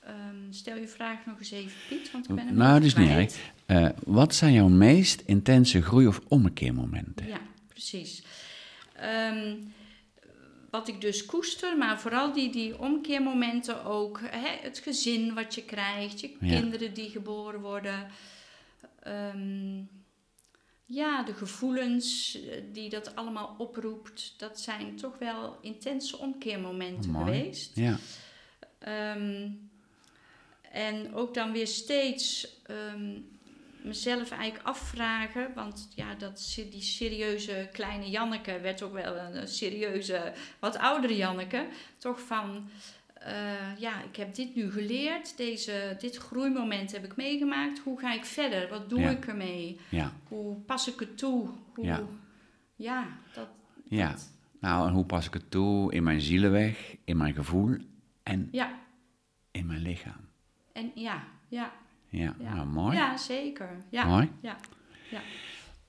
Ehm, 0.06 0.52
stel 0.52 0.76
je 0.76 0.88
vraag 0.88 1.26
nog 1.26 1.38
eens 1.38 1.50
even, 1.50 1.78
Piet, 1.88 2.10
want 2.10 2.28
ik 2.28 2.34
ben 2.34 2.46
hem 2.46 2.56
nou, 2.56 2.74
dat 2.74 2.82
is 2.82 2.94
niet 2.94 3.08
erg. 3.08 3.36
Eh, 3.66 3.88
wat 4.04 4.34
zijn 4.34 4.52
jouw 4.52 4.68
meest 4.68 5.22
intense 5.26 5.82
groei- 5.82 6.06
of 6.06 6.20
ommekeermomenten? 6.28 7.26
Ja, 7.26 7.40
precies. 7.68 8.22
Wat 10.72 10.88
ik 10.88 11.00
dus 11.00 11.26
koester, 11.26 11.76
maar 11.78 12.00
vooral 12.00 12.32
die, 12.32 12.50
die 12.50 12.78
omkeermomenten 12.78 13.84
ook. 13.84 14.20
Hè, 14.22 14.48
het 14.62 14.78
gezin 14.78 15.34
wat 15.34 15.54
je 15.54 15.64
krijgt, 15.64 16.20
je 16.20 16.36
Ja. 16.40 16.58
kinderen 16.58 16.94
die 16.94 17.10
geboren 17.10 17.60
worden. 17.60 18.10
Ehm, 19.02 19.80
ja, 20.84 21.22
de 21.22 21.34
gevoelens 21.34 22.38
eh, 22.42 22.62
die 22.72 22.88
dat 22.88 23.16
allemaal 23.16 23.54
oproept. 23.58 24.34
Dat 24.36 24.60
zijn 24.60 24.96
toch 24.96 25.18
wel 25.18 25.58
intense 25.60 26.18
omkeermomenten 26.18 27.14
Oh, 27.14 27.24
geweest. 27.24 27.76
Ja, 27.76 27.98
Ehm, 28.78 29.50
en 30.72 31.14
ook 31.14 31.34
dan 31.34 31.52
weer 31.52 31.66
steeds 31.66 32.48
ehm, 32.66 33.20
mezelf 33.84 34.30
eigenlijk 34.30 34.66
afvragen, 34.66 35.50
want 35.54 35.88
ja, 35.94 36.14
dat, 36.14 36.52
die 36.70 36.82
serieuze 36.82 37.68
kleine 37.72 38.10
Janneke 38.10 38.60
werd 38.60 38.82
ook 38.82 38.92
wel 38.92 39.16
een, 39.16 39.48
serieuze, 39.48 40.32
wat 40.58 40.78
oudere 40.78 41.16
Janneke. 41.16 41.66
Toch 41.98 42.20
van, 42.20 42.68
eh, 43.14 43.78
ja, 43.78 44.02
ik 44.02 44.16
heb 44.16 44.34
dit 44.34 44.54
nu 44.54 44.70
geleerd, 44.70 45.36
deze, 45.36 45.96
dit 45.98 46.16
groeimoment 46.16 46.92
heb 46.92 47.04
ik 47.04 47.16
meegemaakt. 47.16 47.78
Hoe 47.78 47.98
ga 47.98 48.12
ik 48.14 48.24
verder? 48.24 48.68
Wat 48.68 48.88
doe 48.90 49.00
Ja. 49.00 49.10
ik 49.10 49.26
ermee? 49.26 49.80
Ja, 49.88 50.12
Hoe 50.28 50.56
pas 50.56 50.88
ik 50.92 50.98
het 51.00 51.18
toe? 51.18 51.48
Hoe, 51.74 51.84
Ja. 51.84 52.02
ja, 52.76 53.06
dat, 53.34 53.48
ja. 53.88 54.08
dat- 54.10 54.30
Nou, 54.60 54.88
en 54.88 54.94
hoe 54.94 55.04
pas 55.04 55.26
ik 55.26 55.32
het 55.34 55.50
toe 55.50 55.92
in 55.92 56.02
mijn 56.02 56.20
zielenweg, 56.20 56.96
in 57.04 57.16
mijn 57.16 57.34
gevoel 57.34 57.76
en 58.22 58.48
ja, 58.52 58.78
in 59.50 59.66
mijn 59.66 59.80
lichaam? 59.82 60.28
en 60.72 60.90
ja, 60.94 61.24
ja. 61.48 61.72
Ja, 62.12 62.34
Ja. 62.40 62.54
nou 62.54 62.66
mooi. 62.66 62.96
Ja, 62.96 63.16
zeker. 63.16 63.76
Ja, 63.90 64.04
Mooi. 64.04 64.30
ja, 64.40 64.56
ja. 65.10 65.20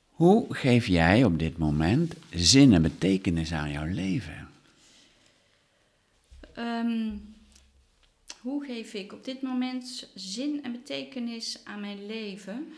Hoe 0.10 0.54
geef 0.56 0.88
jij 0.88 1.24
op 1.24 1.40
dit 1.40 1.58
moment 1.58 2.14
zin 2.30 2.74
en 2.74 2.82
betekenis 2.82 3.54
aan 3.54 3.72
jouw 3.72 3.86
leven? 3.86 4.48
Ehm, 6.56 7.10
hoe 8.40 8.66
geef 8.66 8.94
ik 8.94 9.14
op 9.14 9.24
dit 9.26 9.42
moment 9.42 10.10
zin 10.16 10.64
en 10.64 10.72
betekenis 10.72 11.60
aan 11.64 11.80
mijn 11.82 12.06
leven? 12.06 12.74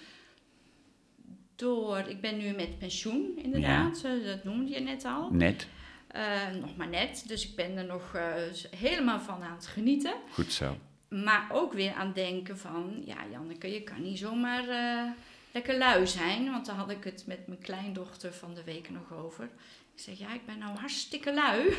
Door, 1.56 1.98
ik 2.00 2.22
ben 2.22 2.38
nu 2.38 2.52
met 2.56 2.80
pensioen 2.80 3.38
inderdaad, 3.44 4.04
eh, 4.04 4.26
dat 4.26 4.44
noemde 4.44 4.72
je 4.72 4.80
net 4.80 5.06
al. 5.06 5.30
Net, 5.32 5.68
Eh, 6.08 6.50
nog 6.62 6.76
maar 6.76 6.88
net, 6.90 7.24
dus 7.28 7.48
ik 7.50 7.56
ben 7.56 7.78
er 7.78 7.86
nog 7.86 8.14
eh, 8.16 8.34
helemaal 8.78 9.20
van 9.20 9.42
aan 9.44 9.56
het 9.56 9.68
genieten. 9.68 10.14
goed 10.32 10.52
zo. 10.54 10.78
Maar 11.10 11.48
ook 11.52 11.74
weer 11.74 11.94
aan 11.94 12.14
denken 12.14 12.58
van, 12.58 13.02
ja 13.06 13.18
Janneke, 13.32 13.72
je 13.72 13.84
kan 13.84 14.02
niet 14.02 14.18
zomaar 14.18 14.68
eh, 14.68 15.12
lekker 15.52 15.78
lui 15.78 16.08
zijn. 16.08 16.52
Want 16.52 16.66
daar 16.66 16.76
had 16.76 16.90
ik 16.90 17.04
het 17.04 17.24
met 17.28 17.48
mijn 17.48 17.60
kleindochter 17.60 18.34
van 18.34 18.54
de 18.54 18.64
week 18.64 18.90
nog 18.90 19.14
over. 19.14 19.50
Ik 19.96 20.02
zeg, 20.02 20.18
ja, 20.18 20.34
ik 20.34 20.46
ben 20.46 20.58
nou 20.58 20.78
hartstikke 20.78 21.34
lui. 21.34 21.74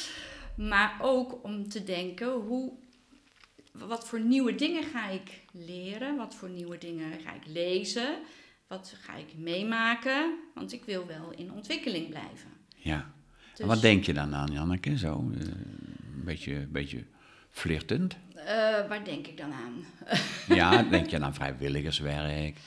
maar 0.70 0.96
ook 1.00 1.44
om 1.44 1.68
te 1.68 1.84
denken, 1.84 2.32
hoe, 2.32 2.72
wat 3.72 4.08
voor 4.08 4.20
nieuwe 4.20 4.54
dingen 4.54 4.82
ga 4.82 5.08
ik 5.08 5.40
leren? 5.52 6.16
Wat 6.16 6.34
voor 6.34 6.50
nieuwe 6.50 6.78
dingen 6.78 7.20
ga 7.20 7.34
ik 7.34 7.46
lezen? 7.46 8.18
Wat 8.66 8.94
ga 9.00 9.14
ik 9.14 9.36
meemaken? 9.36 10.38
Want 10.54 10.72
ik 10.72 10.84
wil 10.84 11.06
wel 11.06 11.32
in 11.36 11.52
ontwikkeling 11.52 12.08
blijven. 12.08 12.50
Ja. 12.76 13.12
Dus, 13.50 13.60
En 13.60 13.66
wat 13.66 13.80
denk 13.80 14.04
je 14.04 14.12
dan 14.12 14.34
aan, 14.34 14.52
Janneke? 14.52 14.98
Zo, 14.98 15.30
eh, 15.34 15.40
een 15.40 16.24
beetje, 16.24 16.66
beetje 16.70 17.04
flirtend. 17.52 18.16
eh, 18.34 18.46
waar 18.88 19.04
denk 19.04 19.26
ik 19.26 19.36
dan 19.36 19.52
aan? 19.52 19.84
Ja, 20.56 20.82
denk 20.82 21.06
je 21.10 21.20
aan 21.20 21.34
vrijwilligerswerk? 21.34 22.58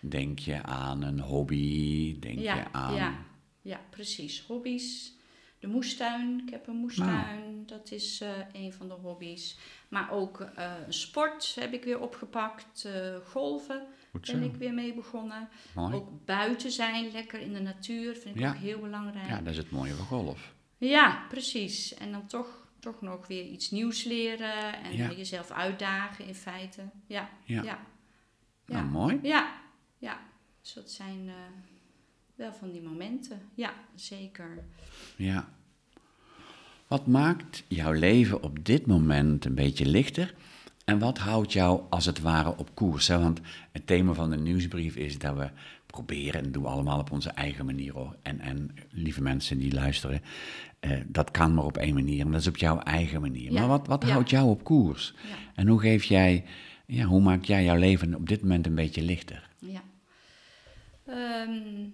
Denk 0.00 0.38
je 0.38 0.62
aan 0.62 1.02
een 1.02 1.20
hobby? 1.20 2.18
Denk 2.18 2.38
Ja, 2.38 2.54
je 2.54 2.64
aan... 2.72 2.94
ja. 2.94 3.14
Ja, 3.62 3.80
precies. 3.90 4.44
Hobby's. 4.46 5.12
De 5.58 5.66
moestuin. 5.66 6.42
Ik 6.46 6.50
heb 6.50 6.66
een 6.66 6.76
moestuin. 6.76 7.62
Dat 7.66 7.90
is 7.90 8.20
eh, 8.20 8.30
een 8.52 8.72
van 8.72 8.88
de 8.88 8.94
hobby's. 8.94 9.58
Maar 9.88 10.10
ook 10.10 10.40
eh, 10.40 10.72
sport 10.88 11.56
heb 11.60 11.72
ik 11.72 11.84
weer 11.84 12.00
opgepakt. 12.00 12.88
golven 13.26 13.82
ben 14.30 14.42
ik 14.42 14.54
weer 14.54 14.74
mee 14.74 14.94
begonnen. 14.94 15.48
mooi. 15.74 15.94
Ook 15.94 16.24
buiten 16.24 16.70
zijn, 16.70 17.12
lekker 17.12 17.40
in 17.40 17.52
de 17.52 17.60
natuur, 17.60 18.14
vind 18.16 18.34
ik 18.34 18.40
Ja. 18.40 18.48
ook 18.48 18.56
heel 18.56 18.80
belangrijk. 18.80 19.28
Ja, 19.28 19.38
dat 19.40 19.52
is 19.52 19.56
het 19.56 19.70
mooie 19.70 19.94
van 19.94 20.06
golf. 20.06 20.54
Ja, 20.78 21.24
precies. 21.28 21.94
En 21.94 22.12
dan 22.12 22.26
toch, 22.26 22.63
toch 22.84 23.00
nog 23.00 23.26
weer 23.26 23.44
iets 23.44 23.70
nieuws 23.70 24.04
leren 24.04 24.82
en 24.82 24.96
Ja. 24.96 25.10
jezelf 25.10 25.50
uitdagen 25.50 26.26
in 26.26 26.34
feite. 26.34 26.82
Ja, 27.06 27.28
Ja. 27.44 27.62
ja, 27.62 27.78
Nou, 28.66 28.84
mooi. 28.84 29.18
ja. 29.22 29.52
ja. 29.98 30.18
Dus 30.62 30.72
dat 30.72 30.90
zijn 30.90 31.28
eh, 31.28 31.34
wel 32.34 32.52
van 32.52 32.72
die 32.72 32.82
momenten. 32.82 33.40
Ja, 33.54 33.72
zeker. 33.94 34.64
Ja. 35.16 35.48
Wat 36.86 37.06
maakt 37.06 37.64
jouw 37.68 37.92
leven 37.92 38.42
op 38.42 38.64
dit 38.64 38.86
moment 38.86 39.44
een 39.44 39.54
beetje 39.54 39.86
lichter? 39.86 40.34
En 40.84 40.98
wat 40.98 41.18
houdt 41.18 41.52
jou 41.52 41.82
als 41.90 42.04
het 42.06 42.20
ware 42.20 42.56
op 42.56 42.74
koers? 42.74 43.08
Hè? 43.08 43.18
Want 43.18 43.40
het 43.72 43.86
thema 43.86 44.12
van 44.12 44.30
de 44.30 44.36
nieuwsbrief 44.36 44.96
is 44.96 45.18
dat 45.18 45.36
we 45.36 45.50
proberen, 45.94 46.34
en 46.34 46.42
dat 46.42 46.52
doen 46.52 46.62
we 46.62 46.68
allemaal 46.68 46.98
op 46.98 47.10
onze 47.10 47.30
eigen 47.30 47.64
manier 47.64 47.92
hoor. 47.92 48.16
En, 48.22 48.40
en 48.40 48.70
lieve 48.90 49.22
mensen 49.22 49.58
die 49.58 49.72
luisteren, 49.72 50.22
eh, 50.80 51.00
dat 51.06 51.30
kan 51.30 51.54
maar 51.54 51.64
op 51.64 51.76
één 51.76 51.94
manier. 51.94 52.20
En 52.24 52.30
dat 52.30 52.40
is 52.40 52.46
op 52.46 52.56
jouw 52.56 52.78
eigen 52.78 53.20
manier. 53.20 53.52
Ja, 53.52 53.58
Maar 53.58 53.68
wat, 53.68 53.86
wat 53.86 54.02
ja. 54.02 54.08
houdt 54.08 54.30
jou 54.30 54.48
op 54.48 54.64
koers? 54.64 55.14
Ja. 55.28 55.36
En 55.54 55.68
hoe 55.68 55.80
geef 55.80 56.04
jij, 56.04 56.44
ja, 56.86 57.04
hoe 57.04 57.20
maak 57.20 57.44
jij 57.44 57.64
jouw 57.64 57.78
leven 57.78 58.14
op 58.14 58.28
dit 58.28 58.40
moment 58.40 58.66
een 58.66 58.74
beetje 58.74 59.02
lichter? 59.02 59.48
Ja. 59.58 59.82
Ehm, 61.06 61.88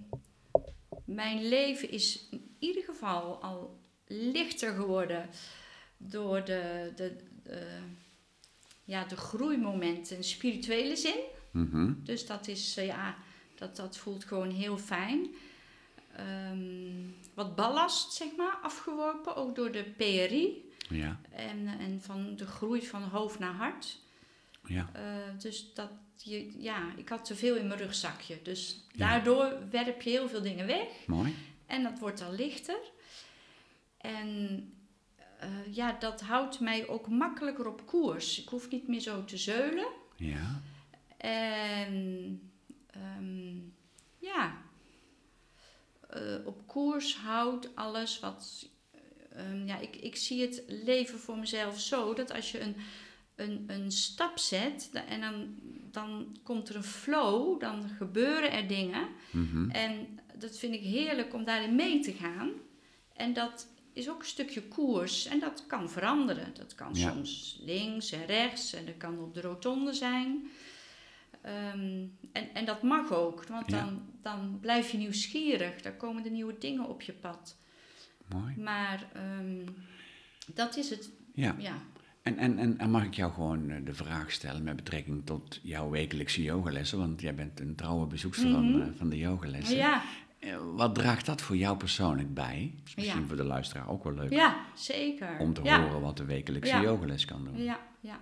mijn 1.04 1.48
leven 1.48 1.90
is 1.90 2.26
in 2.30 2.56
ieder 2.58 2.82
geval 2.82 3.42
al 3.42 3.80
lichter 4.06 4.74
geworden 4.74 5.28
door 5.96 6.44
de, 6.44 6.92
de, 6.96 7.16
de, 7.42 7.66
ja, 8.84 9.04
de 9.04 9.16
groeimomenten 9.16 10.16
in 10.16 10.24
spirituele 10.24 10.96
zin. 10.96 11.20
Mhm. 11.50 11.92
Dus 12.04 12.26
dat 12.26 12.48
is, 12.48 12.76
eh, 12.76 12.86
ja, 12.86 13.16
dat, 13.60 13.76
dat 13.76 13.96
voelt 13.96 14.24
gewoon 14.24 14.50
heel 14.50 14.78
fijn. 14.78 15.26
Ehm, 16.16 16.92
wat 17.34 17.56
ballast, 17.56 18.12
zeg 18.12 18.28
maar, 18.36 18.58
afgeworpen, 18.62 19.36
ook 19.36 19.54
door 19.56 19.72
de 19.72 19.82
PRI. 19.96 20.68
Ja, 20.88 21.20
En, 21.30 21.66
en 21.66 22.00
van 22.02 22.36
de 22.36 22.46
groei 22.46 22.86
van 22.86 23.02
hoofd 23.02 23.38
naar 23.38 23.52
hart. 23.54 23.98
ja, 24.66 24.90
Eh, 24.92 25.02
dus 25.38 25.74
dat 25.74 25.90
je, 26.16 26.62
ja, 26.62 26.92
ik 26.96 27.08
had 27.08 27.24
te 27.24 27.36
veel 27.36 27.56
in 27.56 27.66
mijn 27.66 27.78
rugzakje. 27.80 28.38
Dus 28.42 28.84
Ja. 28.92 28.98
daardoor 29.08 29.54
werp 29.70 30.02
je 30.02 30.10
heel 30.10 30.28
veel 30.28 30.42
dingen 30.42 30.66
weg. 30.66 30.88
mooi. 31.06 31.34
En 31.66 31.82
dat 31.82 31.98
wordt 31.98 32.22
al 32.22 32.32
lichter. 32.32 32.78
En 33.98 34.72
eh, 35.38 35.48
ja, 35.70 35.96
dat 35.98 36.20
houdt 36.20 36.60
mij 36.60 36.88
ook 36.88 37.08
makkelijker 37.08 37.66
op 37.66 37.86
koers. 37.86 38.40
Ik 38.42 38.48
hoef 38.48 38.70
niet 38.70 38.88
meer 38.88 39.00
zo 39.00 39.24
te 39.24 39.36
zeulen. 39.36 39.86
Ja, 40.16 40.60
En 41.16 42.49
ehm, 42.92 43.58
ja, 44.18 44.56
eh, 46.08 46.36
op 46.44 46.66
koers 46.66 47.16
houdt 47.16 47.76
alles 47.76 48.20
wat. 48.20 48.68
ehm, 49.32 49.66
ja, 49.66 49.78
ik, 49.78 49.96
ik 49.96 50.16
zie 50.16 50.40
het 50.42 50.62
leven 50.68 51.18
voor 51.18 51.38
mezelf 51.38 51.80
zo 51.80 52.14
dat 52.14 52.32
als 52.32 52.52
je 52.52 52.60
een, 52.60 52.76
een, 53.34 53.64
een 53.66 53.92
stap 53.92 54.38
zet 54.38 54.90
en 55.08 55.20
dan, 55.20 55.54
dan 55.90 56.36
komt 56.42 56.68
er 56.68 56.76
een 56.76 56.84
flow, 56.84 57.60
dan 57.60 57.88
gebeuren 57.88 58.52
er 58.52 58.68
dingen. 58.68 59.08
mhm. 59.30 59.70
En 59.70 60.18
dat 60.36 60.58
vind 60.58 60.74
ik 60.74 60.80
heerlijk 60.82 61.34
om 61.34 61.44
daarin 61.44 61.74
mee 61.74 62.00
te 62.00 62.12
gaan. 62.12 62.50
En 63.12 63.32
dat 63.32 63.66
is 63.92 64.08
ook 64.10 64.18
een 64.20 64.26
stukje 64.26 64.62
koers 64.62 65.26
en 65.26 65.38
dat 65.40 65.64
kan 65.66 65.90
veranderen. 65.90 66.54
Dat 66.54 66.74
kan 66.74 66.94
Ja. 66.94 67.10
soms 67.12 67.58
links 67.64 68.12
en 68.12 68.26
rechts 68.26 68.72
en 68.72 68.86
dat 68.86 68.96
kan 68.96 69.18
op 69.18 69.34
de 69.34 69.40
rotonde 69.40 69.92
zijn. 69.92 70.50
Ehm, 71.42 72.04
en, 72.32 72.54
en 72.54 72.64
dat 72.64 72.82
mag 72.82 73.12
ook, 73.12 73.44
want 73.46 73.70
Ja. 73.70 73.80
dan, 73.84 74.02
dan 74.22 74.58
blijf 74.60 74.90
je 74.90 74.98
nieuwsgierig. 74.98 75.80
Dan 75.82 75.96
komen 75.96 76.24
er 76.24 76.30
nieuwe 76.30 76.56
dingen 76.58 76.88
op 76.88 77.02
je 77.02 77.12
pad. 77.12 77.56
mooi. 78.28 78.56
Maar 78.56 79.06
ehm, 79.14 79.66
dat 80.54 80.76
is 80.76 80.90
het, 80.90 81.10
Ja. 81.34 81.54
ja. 81.58 81.74
En, 82.22 82.36
en, 82.38 82.58
en, 82.58 82.78
en 82.78 82.90
mag 82.90 83.04
ik 83.04 83.14
jou 83.14 83.32
gewoon 83.32 83.70
eh, 83.70 83.76
de 83.84 83.94
vraag 83.94 84.30
stellen 84.32 84.62
met 84.62 84.76
betrekking 84.76 85.26
tot 85.26 85.60
jouw 85.62 85.90
wekelijkse 85.90 86.42
yogalessen? 86.42 86.98
Want 86.98 87.20
jij 87.20 87.34
bent 87.34 87.60
een 87.60 87.74
trouwe 87.74 88.06
bezoekster 88.06 88.50
van, 88.50 88.70
Mhm. 88.70 88.80
eh, 88.80 88.88
van 88.96 89.08
de 89.08 89.18
yogalessen. 89.18 89.76
Ja, 89.76 90.02
Eh, 90.40 90.56
Wat 90.74 90.94
draagt 90.94 91.26
dat 91.26 91.40
voor 91.42 91.56
jou 91.56 91.76
persoonlijk 91.76 92.34
bij? 92.34 92.74
Is 92.84 92.94
misschien 92.94 93.20
Ja. 93.20 93.26
voor 93.26 93.36
de 93.36 93.44
luisteraar 93.44 93.88
ook 93.88 94.04
wel 94.04 94.12
leuk 94.14 94.30
ja, 94.32 94.56
zeker. 94.74 95.38
om 95.38 95.52
te 95.54 95.62
ja. 95.62 95.82
horen 95.82 96.00
wat 96.00 96.16
de 96.16 96.24
wekelijkse 96.24 96.76
yogales 96.80 97.24
kan 97.24 97.44
doen. 97.44 97.62
Ja, 97.62 97.80
ja. 98.00 98.18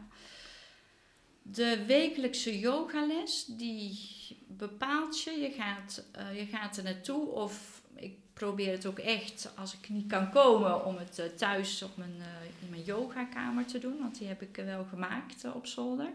De 1.52 1.84
wekelijkse 1.86 2.58
yogales, 2.58 3.44
die 3.46 3.98
bepaalt 4.46 5.22
je. 5.22 5.30
Je 5.30 5.50
gaat, 5.50 6.04
eh, 6.12 6.38
je 6.38 6.46
gaat 6.46 6.76
er 6.76 6.84
naartoe 6.84 7.26
of 7.28 7.82
ik 7.94 8.12
probeer 8.32 8.72
het 8.72 8.86
ook 8.86 8.98
echt, 8.98 9.52
als 9.56 9.74
ik 9.74 9.88
niet 9.88 10.06
kan 10.06 10.30
komen, 10.30 10.84
om 10.84 10.96
het 10.96 11.18
eh, 11.18 11.26
thuis 11.26 11.82
op 11.82 11.96
mijn, 11.96 12.14
eh, 12.18 12.62
in 12.62 12.70
mijn 12.70 12.82
yogakamer 12.82 13.66
te 13.66 13.78
doen. 13.78 13.98
Want 13.98 14.18
die 14.18 14.28
heb 14.28 14.42
ik 14.42 14.56
wel 14.56 14.84
gemaakt 14.84 15.44
op 15.54 15.66
zolder. 15.66 16.10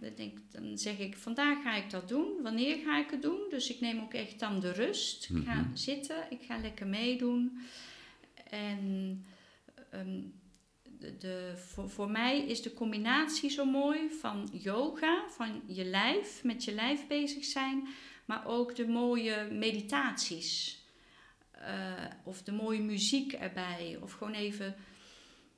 Dan, 0.00 0.12
denk, 0.16 0.38
dan 0.50 0.78
zeg 0.78 0.98
ik, 0.98 1.16
vandaag 1.16 1.62
ga 1.62 1.74
ik 1.74 1.90
dat 1.90 2.08
doen. 2.08 2.42
Wanneer 2.42 2.76
ga 2.76 2.98
ik 2.98 3.10
het 3.10 3.22
doen? 3.22 3.40
Dus 3.50 3.70
ik 3.70 3.80
neem 3.80 4.00
ook 4.00 4.14
echt 4.14 4.38
dan 4.38 4.60
de 4.60 4.72
rust. 4.72 5.28
Ik 5.30 5.44
ga 5.44 5.54
Mhm. 5.54 5.76
zitten, 5.76 6.16
ik 6.30 6.42
ga 6.42 6.58
lekker 6.58 6.86
meedoen. 6.86 7.58
En 8.50 9.24
ehm, 9.90 10.20
de, 11.00 11.16
de, 11.18 11.52
voor, 11.56 11.90
voor 11.90 12.10
mij 12.10 12.46
is 12.46 12.62
de 12.62 12.74
combinatie 12.74 13.50
zo 13.50 13.64
mooi 13.64 14.10
van 14.20 14.48
yoga, 14.52 15.24
van 15.28 15.62
je 15.66 15.84
lijf, 15.84 16.44
met 16.44 16.64
je 16.64 16.72
lijf 16.72 17.06
bezig 17.06 17.44
zijn, 17.44 17.88
maar 18.24 18.46
ook 18.46 18.74
de 18.76 18.86
mooie 18.86 19.48
meditaties. 19.52 20.82
Eh, 21.50 21.92
of 22.24 22.42
de 22.42 22.52
mooie 22.52 22.82
muziek 22.82 23.32
erbij. 23.32 23.98
Of 24.02 24.12
gewoon 24.12 24.34
even 24.34 24.74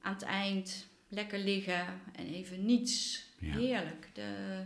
aan 0.03 0.13
het 0.15 0.23
eind 0.23 0.87
lekker 1.09 1.39
liggen 1.39 1.87
en 2.13 2.27
even 2.27 2.65
niets. 2.65 3.25
Ja. 3.39 3.57
Heerlijk. 3.57 4.09
De, 4.13 4.65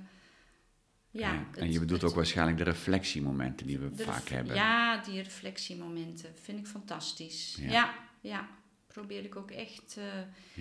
Ja, 1.11 1.31
en 1.33 1.47
het- 1.63 1.73
je 1.73 1.79
bedoelt 1.79 2.01
het- 2.01 2.11
ook 2.11 2.17
waarschijnlijk 2.17 2.59
de 2.59 2.65
reflectiemomenten 2.65 3.67
die 3.67 3.79
we 3.79 3.91
vaak 4.05 4.29
hebben. 4.29 4.55
Ja, 4.55 4.97
die 5.03 5.23
reflectiemomenten 5.23 6.35
vind 6.43 6.59
ik 6.59 6.67
fantastisch. 6.67 7.57
Ja. 7.61 7.71
Ja, 7.73 7.95
ja. 8.21 8.49
Probeer 8.95 9.25
ik 9.25 9.37
ook 9.37 9.51
echt 9.51 9.97
eh, 9.99 10.05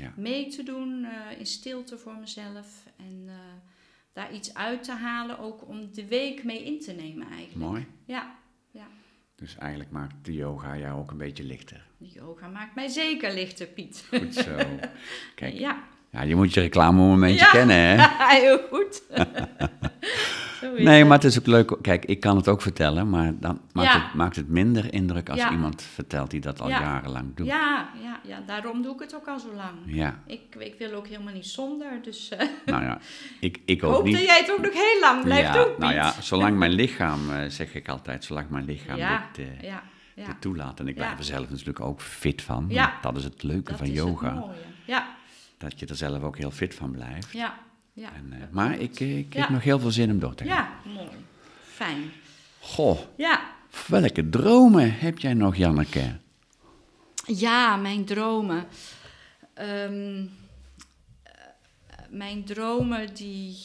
Ja. 0.04 0.13
mee 0.16 0.48
te 0.48 0.63
doen 0.63 1.06
eh, 1.06 1.40
in 1.40 1.46
stilte 1.46 1.98
voor 1.98 2.16
mezelf. 2.20 2.84
En 2.98 3.24
eh, 3.28 3.34
daar 4.13 4.34
iets 4.34 4.54
uit 4.54 4.84
te 4.84 4.92
halen, 4.92 5.40
ook 5.40 5.68
om 5.68 5.94
de 5.94 6.08
week 6.08 6.44
mee 6.44 6.63
in 6.63 6.80
te 6.80 6.92
nemen 6.92 7.28
eigenlijk. 7.28 7.72
Mooi. 7.72 7.88
Ja, 8.06 8.36
Dus 9.36 9.58
eigenlijk 9.58 9.92
maakt 9.92 10.25
de 10.25 10.34
yoga 10.34 10.78
jou 10.78 11.00
ook 11.00 11.12
een 11.12 11.18
beetje 11.18 11.44
lichter. 11.44 11.86
de 11.98 12.08
yoga 12.08 12.48
maakt 12.48 12.75
mij 12.75 12.88
zeker 12.88 13.34
lichter, 13.34 13.68
Piet. 13.68 14.06
Goed 14.10 14.34
zo. 14.34 14.56
Kijk, 15.36 15.54
Ja, 15.54 15.84
ja, 16.12 16.22
je 16.22 16.36
moet 16.36 16.54
je 16.54 16.62
reclamemomentje 16.62 17.46
Ja. 17.46 17.52
kennen, 17.52 17.75
hè? 17.75 18.08
heel 18.40 18.60
goed. 18.70 19.04
Is 20.77 20.84
Nee, 20.84 21.06
maar 21.06 21.13
het 21.18 21.24
is 21.24 21.39
ook 21.39 21.46
leuk. 21.48 21.77
Kijk, 21.82 22.06
ik 22.06 22.20
kan 22.20 22.36
het 22.38 22.48
ook 22.48 22.62
vertellen, 22.62 23.10
maar 23.10 23.34
dan 23.39 23.62
maakt, 23.74 23.94
Ja. 23.94 24.01
het, 24.03 24.13
maakt 24.13 24.36
het 24.36 24.48
minder 24.50 24.94
indruk 24.94 25.30
als 25.30 25.50
iemand 25.51 25.82
vertelt 25.82 26.32
die 26.32 26.39
dat 26.39 26.62
al 26.62 26.70
Ja. 26.70 26.80
jarenlang 26.80 27.36
doet. 27.36 27.46
Ja, 27.48 27.89
ja, 28.03 28.20
ja, 28.24 28.39
daarom 28.46 28.82
doe 28.82 28.94
ik 28.94 29.00
het 29.00 29.15
ook 29.15 29.27
al 29.27 29.39
zo 29.39 29.53
lang. 29.56 29.72
Ja, 29.86 30.20
Ik, 30.27 30.56
ik 30.58 30.75
wil 30.77 30.92
ook 30.94 31.08
helemaal 31.08 31.34
niet 31.34 31.46
zonder, 31.46 32.00
dus 32.01 32.30
eh, 32.30 32.48
nou 32.65 32.84
ja, 32.84 33.00
ik, 33.39 33.60
ik 33.65 33.84
ook 33.84 33.94
hoop 33.94 34.03
niet. 34.03 34.13
dat 34.13 34.24
jij 34.25 34.38
het 34.39 34.51
ook 34.51 34.62
nog 34.62 34.74
heel 34.74 35.00
lang 35.01 35.24
blijft 35.24 35.53
ja, 35.53 35.63
doen, 35.63 35.74
nou 35.77 35.94
ja, 35.94 36.22
zolang 36.22 36.58
mijn 36.58 36.72
lichaam, 36.84 37.32
eh, 37.32 37.50
zeg 37.50 37.74
ik 37.74 37.89
altijd, 37.89 38.24
zolang 38.24 38.50
mijn 38.50 38.65
lichaam 38.65 38.96
dit, 39.36 39.48
eh, 39.65 39.75
dit 40.25 40.42
toelaat. 40.42 40.80
En 40.80 40.88
ik 40.88 40.96
blijf 40.96 41.18
er 41.18 41.24
zelf 41.24 41.50
natuurlijk 41.50 41.80
ook 41.80 42.01
fit 42.01 42.42
van. 42.42 42.72
Dat 43.01 43.18
is 43.18 43.24
het 43.24 43.44
leuke 43.44 43.70
Dat 43.72 43.77
van 43.80 43.88
is 43.88 43.94
yoga. 43.94 44.25
het 44.25 44.39
mooie. 44.39 44.56
Ja, 44.86 45.08
Dat 45.58 45.80
je 45.80 45.86
er 45.86 45.96
zelf 45.96 46.24
ook 46.24 46.38
heel 46.38 46.51
fit 46.51 46.75
van 46.75 46.92
blijft. 46.92 47.32
ja, 47.32 47.53
ja. 47.94 48.14
En, 48.14 48.34
eh, 48.34 48.40
maar 48.52 48.80
ik, 48.80 49.00
eh, 49.00 49.18
ik 49.18 49.34
Ja. 49.34 49.40
heb 49.42 49.50
nog 49.50 49.64
heel 49.64 49.80
veel 49.80 49.92
zin 49.92 50.12
om 50.12 50.20
door 50.20 50.36
te 50.36 50.44
gaan. 50.46 50.56
Ja, 50.86 50.92
mooi. 50.92 51.10
Fijn. 51.74 52.12
Goh, 52.60 53.00
Ja. 53.18 53.42
welke 53.88 54.30
dromen 54.30 54.94
heb 55.00 55.20
jij 55.20 55.34
nog, 55.34 55.56
Janneke? 55.56 56.18
Ja, 57.26 57.76
mijn 57.76 58.06
dromen. 58.06 58.66
Ehm, 59.54 60.26
eh, 61.24 61.32
mijn 62.10 62.44
dromen 62.46 63.14
die, 63.14 63.58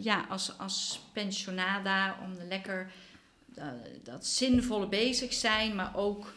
ja, 0.00 0.26
als, 0.28 0.58
als 0.58 1.00
pensionada, 1.12 2.16
om 2.24 2.32
lekker 2.48 2.90
dat 4.02 4.26
zinvolle 4.26 4.86
bezig 4.88 5.32
zijn, 5.32 5.74
maar 5.74 5.90
ook 5.96 6.32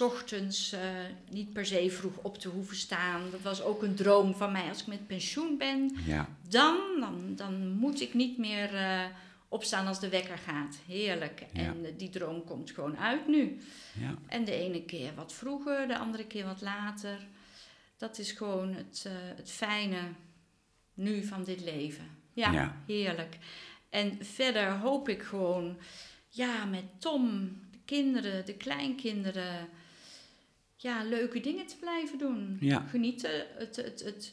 ochtends 0.00 0.72
eh, 0.72 0.80
niet 1.30 1.52
per 1.52 1.66
se 1.66 1.90
vroeg 1.90 2.16
op 2.16 2.38
te 2.38 2.48
hoeven 2.48 2.76
staan. 2.76 3.30
Dat 3.30 3.40
was 3.40 3.62
ook 3.62 3.82
een 3.82 3.94
droom 3.94 4.34
van 4.34 4.52
mij. 4.52 4.68
Als 4.68 4.80
ik 4.80 4.86
met 4.86 5.06
pensioen 5.06 5.58
ben, 5.58 5.96
Ja, 6.06 6.28
dan, 6.48 6.78
dan, 7.00 7.32
dan 7.36 7.68
moet 7.68 8.00
ik 8.00 8.14
niet 8.14 8.38
meer 8.38 8.74
eh, 8.74 9.04
opstaan 9.48 9.86
als 9.86 10.00
de 10.00 10.08
wekker 10.08 10.38
gaat. 10.38 10.78
Heerlijk. 10.86 11.44
Ja. 11.52 11.60
En 11.60 11.84
eh, 11.84 11.92
die 11.96 12.10
droom 12.10 12.44
komt 12.44 12.70
gewoon 12.70 12.98
uit 12.98 13.26
nu. 13.28 13.58
ja, 14.00 14.14
En 14.26 14.44
de 14.44 14.52
ene 14.52 14.82
keer 14.82 15.14
wat 15.14 15.32
vroeger, 15.32 15.88
de 15.88 15.98
andere 15.98 16.26
keer 16.26 16.44
wat 16.44 16.60
later. 16.60 17.26
Dat 17.96 18.18
is 18.18 18.32
gewoon 18.32 18.74
het, 18.74 19.06
het 19.36 19.50
fijne 19.50 20.00
nu 20.94 21.24
van 21.24 21.44
dit 21.44 21.60
leven. 21.60 22.04
Ja, 22.32 22.76
heerlijk. 22.86 23.38
En 23.90 24.24
verder 24.24 24.70
hoop 24.70 25.08
ik 25.08 25.22
gewoon, 25.22 25.78
ja, 26.28 26.64
met 26.64 26.84
Tom, 26.98 27.50
kinderen, 27.96 28.46
de 28.46 28.54
kleinkinderen, 28.56 29.68
ja, 30.76 31.04
leuke 31.04 31.40
dingen 31.40 31.66
te 31.66 31.76
blijven 31.76 32.18
doen. 32.18 32.56
Ja. 32.60 32.80
Genieten, 32.90 33.46
het, 33.58 33.76
het, 33.76 34.02
het, 34.04 34.32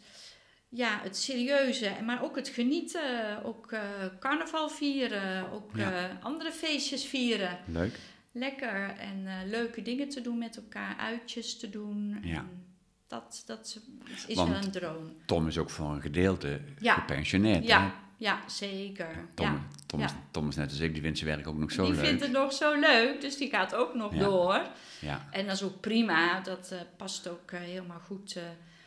ja, 0.69 0.99
het 1.03 1.17
serieuze, 1.17 1.91
maar 2.05 2.23
ook 2.23 2.35
het 2.35 2.47
genieten. 2.47 3.43
Ook 3.43 3.71
eh, 3.71 3.81
carnaval 4.19 4.69
vieren, 4.69 5.51
ook 5.51 5.71
Ja. 5.75 6.09
eh, 6.09 6.23
andere 6.23 6.51
feestjes 6.51 7.05
vieren. 7.05 7.59
leuk. 7.65 7.99
Lekker 8.31 8.95
en 8.97 9.27
eh, 9.27 9.33
leuke 9.45 9.81
dingen 9.81 10.09
te 10.09 10.21
doen 10.21 10.37
met 10.37 10.55
elkaar, 10.57 10.95
uitjes 10.97 11.57
te 11.57 11.69
doen. 11.69 12.17
Ja. 12.21 12.37
En 12.37 12.65
dat, 13.07 13.43
dat 13.45 13.79
is 14.27 14.35
Want- 14.35 14.49
wel 14.49 14.57
een 14.63 14.71
droom. 14.71 15.13
Tom 15.25 15.47
is 15.47 15.57
ook 15.57 15.69
voor 15.69 15.89
een 15.91 16.01
gedeelte 16.01 16.61
Ja. 16.79 16.93
gepensioneerd. 16.93 17.63
hè? 17.69 17.87
Ja, 18.19 18.39
zeker. 18.47 19.27
Tom, 19.33 19.45
ja. 19.45 19.65
Tom. 19.85 19.99
Is, 20.01 20.11
Tom 20.31 20.47
is 20.49 20.55
net 20.55 20.69
als 20.69 20.79
ik, 20.79 20.93
die 20.93 21.01
vindt 21.01 21.17
zijn 21.17 21.35
werk 21.35 21.47
ook 21.47 21.57
nog 21.57 21.71
zo 21.71 21.85
die 21.85 21.93
leuk. 21.93 22.05
vindt 22.05 22.21
het 22.21 22.31
nog 22.31 22.53
zo 22.53 22.79
leuk, 22.79 23.21
dus 23.21 23.37
die 23.37 23.49
gaat 23.49 23.75
ook 23.75 23.93
nog 23.95 24.13
door. 24.13 24.61
Ja, 24.99 25.27
En 25.31 25.45
dat 25.45 25.55
is 25.55 25.63
ook 25.63 25.79
prima, 25.79 26.39
dat 26.41 26.71
eh, 26.71 26.79
past 26.97 27.27
ook 27.29 27.51
eh, 27.51 27.59
helemaal 27.59 27.99
goed 27.99 28.35
eh, 28.35 28.43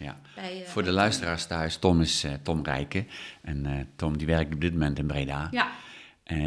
ja. 0.07 0.21
bij... 0.35 0.63
Voor 0.67 0.83
de 0.83 0.91
luisteraars 0.93 1.47
thuis, 1.47 1.77
Tom 1.77 2.01
is 2.01 2.27
Tom 2.43 2.65
Rijken. 2.65 3.09
En 3.43 3.89
Tom 3.97 4.19
die 4.19 4.27
werkt 4.27 4.55
op 4.55 4.61
dit 4.61 4.73
moment 4.73 4.99
in 4.99 5.07
Breda. 5.07 5.49
Ja, 5.51 5.71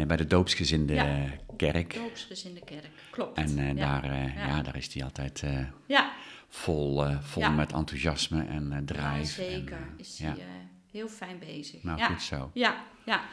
bij 0.06 0.16
de 0.16 0.26
doopsgezinde 0.26 0.94
Ja. 0.94 1.26
kerk. 1.56 1.94
doopsgezinde 1.94 2.60
kerk, 2.64 2.88
klopt. 3.10 3.38
En 3.38 3.76
daar, 3.76 4.06
Ja. 4.36 4.62
daar 4.62 4.76
is 4.76 4.94
hij 4.94 5.04
altijd 5.04 5.42
Ja, 5.86 6.12
vol, 6.48 7.04
vol 7.20 7.50
met 7.50 7.72
enthousiasme 7.72 8.44
en 8.46 8.72
eh 8.72 8.78
ja, 8.78 8.84
drive. 8.84 9.32
zeker. 9.42 9.76
En, 9.76 9.94
is 9.96 10.18
ja. 10.18 10.34
Heel 10.96 11.08
fijn 11.08 11.38
bezig. 11.38 11.82
Nou, 11.82 11.98
ja. 11.98 12.06
goed 12.06 12.22
zo. 12.22 12.50
Ja, 12.54 12.84
ja. 13.04 13.24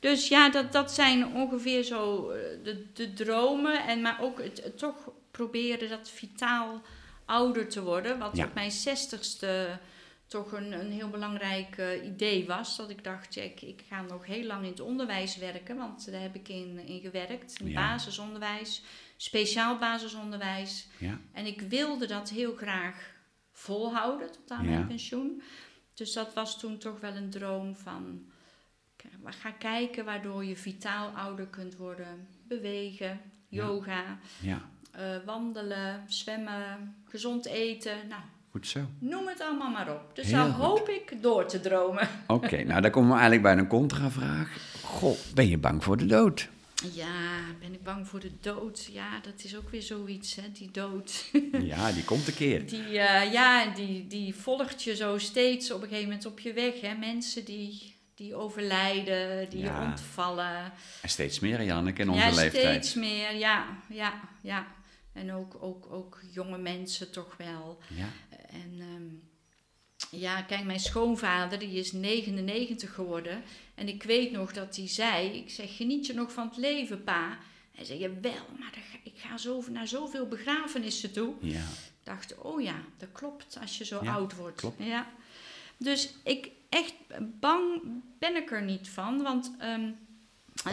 Dus 0.00 0.28
ja, 0.28 0.50
dat, 0.50 0.72
dat 0.72 0.92
zijn 0.92 1.26
ongeveer 1.34 1.82
zo 1.82 2.30
eh, 2.30 2.40
de, 2.64 2.86
de 2.92 3.12
dromen. 3.12 3.86
En 3.86 4.00
maar 4.00 4.18
ook 4.20 4.42
het, 4.42 4.62
het 4.64 4.78
toch 4.78 5.10
proberen 5.30 5.88
dat 5.88 6.10
vitaal 6.10 6.82
ouder 7.24 7.68
te 7.68 7.82
worden. 7.82 8.18
Wat 8.18 8.36
Ja. 8.36 8.44
op 8.44 8.54
mijn 8.54 8.70
zestigste 8.70 9.78
toch 10.26 10.52
een, 10.52 10.72
een 10.72 10.92
heel 10.92 11.08
belangrijk 11.08 11.76
eh, 11.78 12.04
idee 12.06 12.46
was. 12.46 12.76
Dat 12.76 12.90
ik 12.90 13.04
dacht, 13.04 13.34
ja, 13.34 13.42
ik, 13.42 13.60
ik 13.62 13.82
ga 13.88 14.02
nog 14.02 14.26
heel 14.26 14.44
lang 14.44 14.64
in 14.64 14.70
het 14.70 14.80
onderwijs 14.80 15.36
werken. 15.36 15.76
Want 15.76 16.10
daar 16.10 16.20
heb 16.20 16.34
ik 16.34 16.48
in, 16.48 16.78
in 16.86 17.00
gewerkt. 17.00 17.60
In 17.60 17.68
Ja. 17.68 17.74
basisonderwijs, 17.90 18.82
speciaal 19.16 19.78
basisonderwijs. 19.78 20.86
Ja, 20.98 21.18
En 21.32 21.46
ik 21.46 21.60
wilde 21.60 22.06
dat 22.06 22.30
heel 22.30 22.54
graag 22.56 23.10
volhouden 23.52 24.32
tot 24.32 24.50
aan 24.50 24.66
mijn 24.68 24.86
pensioen. 24.86 25.42
Dus 26.00 26.12
dat 26.12 26.34
was 26.34 26.58
toen 26.58 26.78
toch 26.78 27.00
wel 27.00 27.14
een 27.16 27.30
droom 27.30 27.76
van... 27.76 28.24
gaan 29.24 29.58
kijken 29.58 30.04
waardoor 30.04 30.44
je 30.44 30.56
vitaal 30.56 31.08
ouder 31.08 31.46
kunt 31.46 31.76
worden. 31.76 32.26
Bewegen, 32.48 33.20
yoga, 33.48 34.18
ja, 34.40 34.60
eh, 34.92 35.16
wandelen, 35.24 36.04
zwemmen, 36.08 36.94
gezond 37.04 37.46
eten. 37.46 37.96
Nou, 38.08 38.22
goed 38.50 38.66
zo. 38.66 38.80
noem 38.98 39.26
het 39.26 39.40
allemaal 39.40 39.70
maar 39.70 39.94
op. 39.94 40.10
Dus 40.14 40.30
dan 40.30 40.50
hoop 40.50 40.88
ik 40.88 41.22
door 41.22 41.46
te 41.46 41.60
dromen. 41.60 42.08
Oké, 42.26 42.62
nou 42.62 42.80
dan 42.80 42.90
komen 42.90 43.08
we 43.08 43.18
eigenlijk 43.20 43.42
bij 43.42 43.58
een 43.58 43.68
contravraag. 43.68 44.56
Goh, 44.82 45.16
ben 45.34 45.48
je 45.48 45.58
bang 45.58 45.84
voor 45.84 45.96
de 45.96 46.06
dood? 46.06 46.48
Ja, 46.92 47.40
ben 47.60 47.72
ik 47.72 47.82
bang 47.82 48.08
voor 48.08 48.20
de 48.20 48.30
dood? 48.40 48.88
Ja, 48.92 49.20
dat 49.20 49.44
is 49.44 49.56
ook 49.56 49.70
weer 49.70 49.82
zoiets, 49.82 50.34
hè, 50.34 50.52
die 50.52 50.70
dood. 50.70 51.30
Ja, 51.62 51.92
die 51.92 52.04
komt 52.04 52.26
een 52.28 52.34
keer. 52.34 52.66
Die, 52.66 52.98
eh, 52.98 53.32
ja, 53.32 53.66
die, 53.74 54.06
die 54.06 54.34
volgt 54.34 54.82
je 54.82 54.96
zo 54.96 55.18
steeds 55.18 55.70
op 55.70 55.82
een 55.82 55.88
gegeven 55.88 56.08
moment 56.08 56.26
op 56.26 56.40
je 56.40 56.52
weg. 56.52 56.80
Hè? 56.80 56.94
Mensen 56.94 57.44
die, 57.44 57.94
die 58.14 58.34
overlijden, 58.34 59.50
die 59.50 59.60
Ja. 59.60 59.84
ontvallen. 59.90 60.72
En 61.02 61.08
steeds 61.08 61.40
meer, 61.40 61.62
Janneke, 61.62 62.02
in 62.02 62.08
onze 62.10 62.22
ja, 62.26 62.34
leeftijd. 62.34 62.84
steeds 62.84 62.94
meer. 62.94 63.34
Ja, 63.36 63.78
ja, 63.88 64.20
ja. 64.42 64.66
En 65.12 65.32
ook, 65.32 65.56
ook, 65.62 65.92
ook 65.92 66.20
jonge 66.32 66.58
mensen 66.58 67.10
toch 67.12 67.36
wel. 67.36 67.78
Ja, 67.88 68.08
En 68.50 68.74
ehm, 68.78 69.04
ja, 70.10 70.42
kijk, 70.42 70.64
mijn 70.64 70.80
schoonvader 70.80 71.58
die 71.58 71.70
is 71.72 71.92
99 71.92 72.94
geworden. 72.94 73.42
En 73.74 73.88
ik 73.88 74.02
weet 74.02 74.30
nog 74.32 74.52
dat 74.52 74.76
hij 74.76 74.88
zei, 74.88 75.28
ik 75.30 75.50
zeg, 75.50 75.76
geniet 75.76 76.06
je 76.06 76.14
nog 76.14 76.32
van 76.32 76.48
het 76.48 76.56
leven, 76.56 77.04
pa? 77.04 77.38
Hij 77.74 77.84
zei, 77.84 77.98
jawel, 77.98 78.46
maar 78.58 78.70
dan 78.72 78.82
ga- 78.90 78.98
ik 79.02 79.12
ga 79.16 79.36
zo, 79.38 79.64
naar 79.70 79.88
zoveel 79.88 80.26
begrafenissen 80.26 81.12
toe 81.12 81.34
ja, 81.40 81.64
dacht, 82.02 82.38
oh 82.38 82.62
ja, 82.62 82.84
dat 82.96 83.08
klopt 83.12 83.58
als 83.60 83.78
je 83.78 83.84
zo 83.84 83.98
Ja, 84.04 84.12
oud 84.12 84.34
wordt. 84.36 84.60
klopt. 84.60 84.82
Ja. 84.84 85.10
Dus 85.76 86.14
ik 86.24 86.50
echt 86.68 86.94
bang 87.40 87.80
ben 88.18 88.36
ik 88.36 88.50
er 88.52 88.62
niet 88.62 88.88
van, 88.88 89.22
want 89.22 89.52
ehm, 89.58 89.90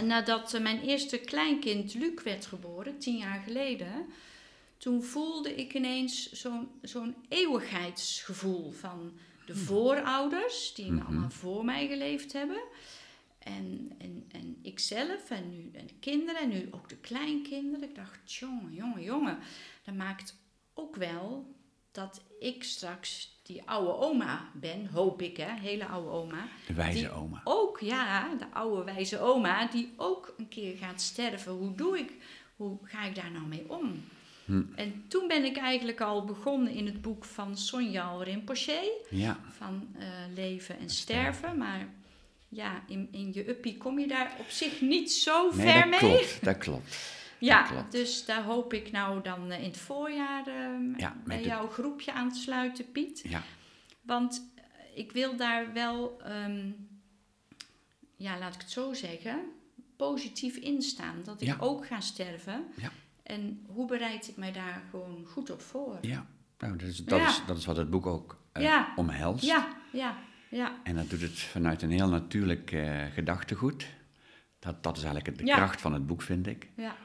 nadat 0.05 0.53
eh, 0.53 0.61
mijn 0.61 0.81
eerste 0.81 1.17
kleinkind 1.17 1.93
Luc 1.93 2.23
werd 2.23 2.45
geboren, 2.45 2.97
tien 2.97 3.17
jaar 3.17 3.41
geleden, 3.45 4.05
toen 4.77 5.03
voelde 5.03 5.55
ik 5.55 5.73
ineens 5.73 6.31
zo'n 6.31 6.67
zo'n 6.81 7.15
eeuwigheidsgevoel 7.29 8.71
van 8.71 9.11
de 9.47 9.55
voorouders 9.55 10.73
die 10.73 10.91
Mhm. 10.91 11.05
allemaal 11.05 11.29
voor 11.29 11.65
mij 11.65 11.87
geleefd 11.87 12.33
hebben. 12.33 12.61
En, 13.39 13.91
en, 13.97 14.25
en 14.31 14.57
ikzelf 14.61 15.29
en 15.29 15.49
nu 15.49 15.69
en 15.73 15.87
de 15.87 15.93
kinderen 15.99 16.41
en 16.41 16.49
nu 16.49 16.67
ook 16.71 16.89
de 16.89 16.97
kleinkinderen. 16.97 17.89
Ik 17.89 17.95
dacht, 17.95 18.33
jongen, 18.33 18.73
jongen, 18.73 19.03
jongen. 19.03 19.37
Dat 19.83 19.95
maakt 19.95 20.35
ook 20.73 20.95
wel 20.95 21.55
dat 21.91 22.21
ik 22.39 22.63
straks 22.63 23.39
die 23.43 23.63
oude 23.69 24.05
oma 24.05 24.49
ben, 24.53 24.87
hoop 24.87 25.21
ik, 25.21 25.37
hè, 25.37 25.53
hele 25.59 25.85
oude 25.85 26.09
oma. 26.09 26.47
de 26.67 26.73
wijze 26.73 26.97
Die 26.97 27.11
oma. 27.11 27.41
Ook, 27.43 27.79
ja, 27.79 28.35
de 28.35 28.51
oude 28.53 28.83
wijze 28.83 29.19
oma, 29.19 29.67
die 29.67 29.93
ook 29.97 30.33
een 30.37 30.47
keer 30.47 30.77
gaat 30.77 31.01
sterven. 31.01 31.51
Hoe 31.51 31.75
doe 31.75 31.99
ik, 31.99 32.11
hoe 32.55 32.77
ga 32.83 33.03
ik 33.05 33.15
daar 33.15 33.31
nou 33.31 33.45
mee 33.45 33.69
om? 33.69 34.03
Hm. 34.47 34.61
En 34.75 35.03
toen 35.07 35.27
ben 35.27 35.43
ik 35.45 35.57
eigenlijk 35.57 36.01
al 36.01 36.25
begonnen 36.25 36.73
in 36.73 36.85
het 36.85 37.01
boek 37.01 37.25
van 37.25 37.57
Sonja 37.57 38.17
Rinpoche 38.23 39.01
Ja, 39.09 39.39
van 39.57 39.87
eh, 39.99 40.07
leven 40.35 40.79
en 40.79 40.89
sterven. 40.89 41.57
Maar 41.57 41.87
ja, 42.49 42.83
in, 42.87 43.07
in 43.11 43.33
je 43.33 43.49
uppie 43.49 43.77
kom 43.77 43.99
je 43.99 44.07
daar 44.07 44.35
op 44.39 44.49
zich 44.49 44.81
niet 44.81 45.11
zo 45.11 45.51
Nee, 45.55 45.65
ver 45.67 45.81
dat 45.81 45.89
mee. 45.89 45.99
klopt, 45.99 46.43
dat 46.45 46.57
klopt. 46.57 47.15
Ja, 47.39 47.61
klopt. 47.63 47.91
dus 47.91 48.25
daar 48.25 48.43
hoop 48.43 48.73
ik 48.73 48.91
nou 48.91 49.21
dan 49.21 49.51
eh, 49.51 49.59
in 49.59 49.65
het 49.69 49.77
voorjaar 49.77 50.43
Ja, 50.97 51.13
met 51.15 51.23
bij 51.23 51.37
de- 51.37 51.43
jouw 51.47 51.67
groepje 51.67 52.11
aan 52.13 52.31
te 52.31 52.39
sluiten, 52.39 52.91
Piet. 52.91 53.21
Ja, 53.29 53.43
Want 54.01 54.49
ik 54.95 55.11
wil 55.11 55.35
daar 55.35 55.73
wel, 55.73 56.21
ehm, 56.23 56.69
ja, 58.15 58.37
laat 58.37 58.53
ik 58.55 58.61
het 58.61 58.71
zo 58.71 58.93
zeggen, 58.93 59.39
positief 59.95 60.55
in 60.55 60.81
staan. 60.81 61.21
Dat 61.23 61.41
ik 61.41 61.47
Ja. 61.47 61.57
ook 61.59 61.85
ga 61.87 61.99
sterven. 61.99 62.65
Ja. 62.75 62.91
En 63.27 63.65
hoe 63.67 63.87
bereid 63.87 64.27
ik 64.27 64.37
mij 64.37 64.51
daar 64.51 64.81
gewoon 64.89 65.25
goed 65.25 65.49
op 65.49 65.61
voor? 65.61 65.97
ja. 66.01 66.25
Nou, 66.59 66.77
dat, 66.77 66.87
is, 66.87 66.97
dat, 67.05 67.19
Ja. 67.19 67.27
is, 67.27 67.41
dat 67.47 67.57
is 67.57 67.65
wat 67.65 67.77
het 67.77 67.89
boek 67.89 68.05
ook 68.05 68.41
Ja. 68.53 68.93
omhelst. 68.95 69.45
Ja, 69.45 69.67
ja, 69.91 70.17
ja. 70.49 70.75
En 70.83 70.95
dat 70.95 71.09
doet 71.09 71.21
het 71.21 71.39
vanuit 71.39 71.81
een 71.81 71.91
heel 71.91 72.09
natuurlijk 72.09 72.71
eh, 72.71 73.05
gedachtegoed. 73.13 73.87
Dat, 74.59 74.83
dat 74.83 74.97
is 74.97 75.03
eigenlijk 75.03 75.37
de 75.37 75.45
Ja. 75.45 75.55
kracht 75.55 75.81
van 75.81 75.93
het 75.93 76.07
boek, 76.07 76.21
vind 76.21 76.47
ik. 76.47 76.69
ja. 76.75 76.95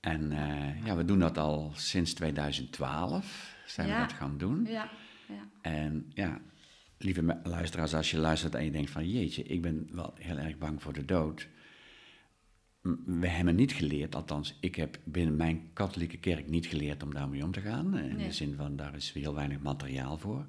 En 0.00 0.32
eh, 0.32 0.84
ja, 0.86 0.96
we 0.96 1.04
doen 1.04 1.18
dat 1.18 1.38
al 1.38 1.72
sinds 1.74 2.14
2012, 2.14 3.54
zijn 3.66 3.88
we 3.88 3.96
dat 3.96 4.12
gaan 4.12 4.38
doen. 4.38 4.64
Ja, 4.64 4.90
ja, 5.28 5.48
En 5.60 6.10
ja, 6.14 6.40
lieve 6.98 7.40
luisteraars, 7.44 7.94
als 7.94 8.10
je 8.10 8.18
luistert 8.18 8.54
en 8.54 8.64
je 8.64 8.70
denkt 8.70 8.90
van 8.90 9.08
jeetje, 9.08 9.42
ik 9.42 9.62
ben 9.62 9.88
wel 9.92 10.14
heel 10.18 10.36
erg 10.36 10.58
bang 10.58 10.82
voor 10.82 10.92
de 10.92 11.04
dood. 11.04 11.48
We 13.06 13.28
hebben 13.28 13.54
niet 13.54 13.72
geleerd, 13.72 14.14
althans 14.14 14.56
ik 14.60 14.74
heb 14.74 14.98
binnen 15.04 15.36
mijn 15.36 15.70
katholieke 15.72 16.18
kerk 16.18 16.48
niet 16.48 16.66
geleerd 16.66 17.02
om 17.02 17.14
daarmee 17.14 17.44
om 17.44 17.52
te 17.52 17.60
gaan. 17.60 17.98
In 17.98 18.16
Nee. 18.16 18.26
de 18.26 18.32
zin 18.32 18.54
van, 18.56 18.76
daar 18.76 18.94
is 18.94 19.12
heel 19.12 19.34
weinig 19.34 19.58
materiaal 19.60 20.18
voor. 20.18 20.46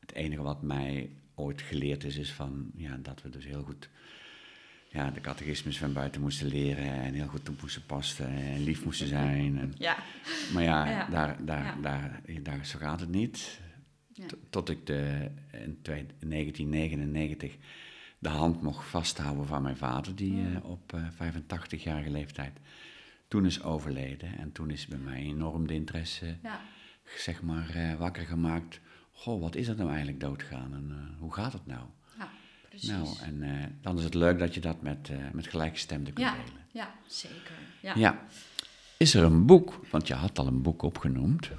Het 0.00 0.12
enige 0.12 0.42
wat 0.42 0.62
mij 0.62 1.10
ooit 1.34 1.62
geleerd 1.62 2.04
is, 2.04 2.16
is 2.16 2.32
van, 2.32 2.70
ja, 2.74 2.96
dat 3.02 3.22
we 3.22 3.28
dus 3.30 3.44
heel 3.44 3.62
goed 3.62 3.88
ja, 4.88 5.10
de 5.10 5.20
catechismus 5.20 5.78
van 5.78 5.92
buiten 5.92 6.20
moesten 6.20 6.46
leren 6.46 6.84
en 6.92 7.14
heel 7.14 7.26
goed 7.26 7.48
op 7.48 7.60
moesten 7.60 7.86
passen 7.86 8.28
en 8.28 8.62
lief 8.62 8.84
moesten 8.84 9.06
zijn. 9.08 9.58
En, 9.58 9.72
ja. 9.78 9.96
maar 10.52 10.62
ja, 10.62 10.88
Ja. 10.90 11.08
Daar, 11.08 11.44
daar, 11.44 11.64
Ja. 11.64 11.76
Daar, 11.82 12.20
daar, 12.42 12.66
zo 12.66 12.78
gaat 12.78 13.00
het 13.00 13.10
niet. 13.10 13.60
Tot 14.50 14.68
ik 14.68 14.86
de, 14.86 15.30
in 15.52 15.78
twee- 15.82 16.06
1999 16.20 17.56
de 18.18 18.28
hand 18.28 18.62
mocht 18.62 18.88
vasthouden 18.88 19.46
van 19.46 19.62
mijn 19.62 19.76
vader, 19.76 20.14
die 20.16 20.32
Mm. 20.32 20.56
eh, 20.56 20.64
op 20.64 20.92
eh 20.92 21.00
85-jarige 21.10 22.10
leeftijd 22.10 22.58
toen 23.28 23.46
is 23.46 23.62
overleden. 23.62 24.38
En 24.38 24.52
toen 24.52 24.70
is 24.70 24.86
bij 24.86 24.98
mij 24.98 25.20
enorm 25.20 25.66
de 25.66 25.74
interesse, 25.74 26.36
ja. 26.42 26.60
zeg 27.16 27.42
maar, 27.42 27.70
eh, 27.74 27.94
wakker 27.94 28.26
gemaakt. 28.26 28.80
Goh, 29.12 29.40
wat 29.40 29.54
is 29.54 29.66
dat 29.66 29.76
nou 29.76 29.88
eigenlijk 29.88 30.20
doodgaan 30.20 30.74
en 30.74 31.14
hoe 31.18 31.32
gaat 31.34 31.52
het 31.52 31.66
nou? 31.66 31.80
ja 32.18 32.28
precies. 32.68 32.88
Nou, 32.88 33.16
en 33.22 33.78
dan 33.80 33.98
is 33.98 34.04
het 34.04 34.14
leuk 34.14 34.38
dat 34.38 34.54
je 34.54 34.60
dat 34.60 34.82
met, 34.82 35.10
met 35.32 35.46
gelijkgestemden 35.46 36.12
kunt 36.12 36.26
ja, 36.26 36.32
delen. 36.34 36.60
ja, 36.72 36.94
zeker. 37.06 37.54
Ja, 37.82 37.92
Ja. 37.94 38.26
Is 38.98 39.14
er 39.14 39.24
een 39.24 39.46
boek, 39.46 39.80
want 39.90 40.06
je 40.06 40.14
had 40.14 40.38
al 40.38 40.46
een 40.46 40.62
boek 40.62 40.82
opgenoemd. 40.82 41.50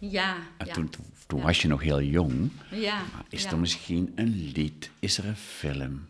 Ja. 0.00 0.36
En 0.56 0.66
ja. 0.66 0.72
toen 0.72 0.88
toen, 0.90 1.04
toen 1.26 1.38
Ja. 1.38 1.44
was 1.44 1.62
je 1.62 1.68
nog 1.68 1.82
heel 1.82 2.02
jong. 2.02 2.50
ja, 2.70 2.96
Maar 3.12 3.24
is 3.28 3.44
er 3.44 3.58
misschien 3.58 4.12
een 4.14 4.50
lied? 4.54 4.90
Is 4.98 5.18
er 5.18 5.26
een 5.26 5.36
film? 5.36 6.08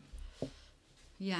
Ja. 1.17 1.39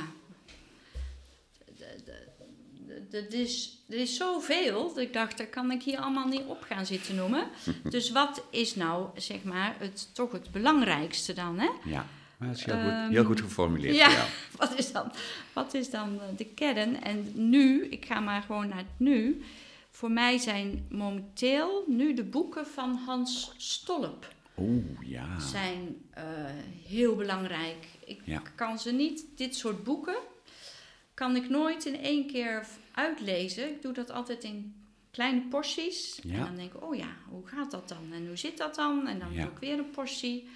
Er 3.13 3.35
is, 3.35 3.79
er 3.89 3.97
is 3.97 4.17
zoveel, 4.17 4.89
dat 4.89 4.99
ik 4.99 5.13
dacht, 5.13 5.39
dat 5.39 5.51
kan 5.51 5.71
ik 5.71 5.83
hier 5.83 5.99
allemaal 5.99 6.27
niet 6.27 6.43
op 6.47 6.63
gaan 6.63 6.87
zitten 6.87 7.15
noemen. 7.15 7.45
dus 7.91 8.11
wat 8.11 8.43
is 8.51 8.75
nou, 8.75 9.09
zeg 9.17 9.43
maar, 9.43 9.75
het, 9.79 10.09
toch 10.13 10.33
het 10.33 10.51
belangrijkste 10.51 11.33
dan, 11.33 11.59
hè? 11.59 11.69
Ja, 11.85 12.07
maar 12.37 12.49
dat 12.49 12.57
is 12.57 12.65
heel, 12.65 12.75
Ehm, 12.75 13.05
goed, 13.05 13.13
heel 13.15 13.25
goed 13.25 13.41
geformuleerd 13.41 13.97
ja. 13.97 14.27
Wat 14.59 14.79
is 14.79 14.93
dan, 14.93 15.13
wat 15.53 15.75
is 15.75 15.91
dan 15.91 16.21
eh, 16.21 16.37
de 16.37 16.45
kern? 16.45 17.03
En 17.03 17.33
nu, 17.35 17.87
ik 17.87 18.05
ga 18.05 18.21
maar 18.21 18.43
gewoon 18.43 18.69
naar 18.69 18.79
het 18.79 18.87
nu. 18.97 19.43
Voor 19.91 20.11
mij 20.11 20.39
zijn 20.39 20.87
momenteel 20.91 21.85
nu 21.87 22.15
de 22.15 22.25
boeken 22.25 22.67
van 22.67 22.95
Hans 22.95 23.53
Stolp 23.57 24.35
Oeh, 24.59 24.85
ja. 25.03 25.39
zijn 25.39 25.97
eh, 26.11 26.25
heel 26.87 27.17
belangrijk. 27.17 27.87
Ik 28.05 28.21
Ja. 28.25 28.43
kan 28.55 28.79
ze 28.79 28.93
niet, 28.93 29.27
dit 29.37 29.55
soort 29.57 29.85
boeken, 29.85 30.17
kan 31.15 31.37
ik 31.37 31.49
nooit 31.49 31.85
in 31.87 31.97
één 32.01 32.27
keer 32.27 32.67
uitlezen. 32.95 33.69
Ik 33.71 33.83
doe 33.83 33.93
dat 33.93 34.11
altijd 34.11 34.45
in 34.45 34.75
kleine 35.11 35.41
porties. 35.41 36.19
Ja. 36.23 36.35
En 36.35 36.45
dan 36.45 36.57
denk 36.57 36.75
ik, 36.75 36.83
oh 36.83 36.95
ja, 36.97 37.17
hoe 37.29 37.47
gaat 37.47 37.71
dat 37.71 37.89
dan? 37.89 38.13
En 38.13 38.27
hoe 38.27 38.37
zit 38.37 38.59
dat 38.59 38.75
dan? 38.75 39.07
En 39.07 39.19
dan 39.19 39.33
Ja. 39.33 39.43
doe 39.43 39.53
ik 39.53 39.59
weer 39.59 39.79
een 39.79 39.91
portie. 39.91 40.49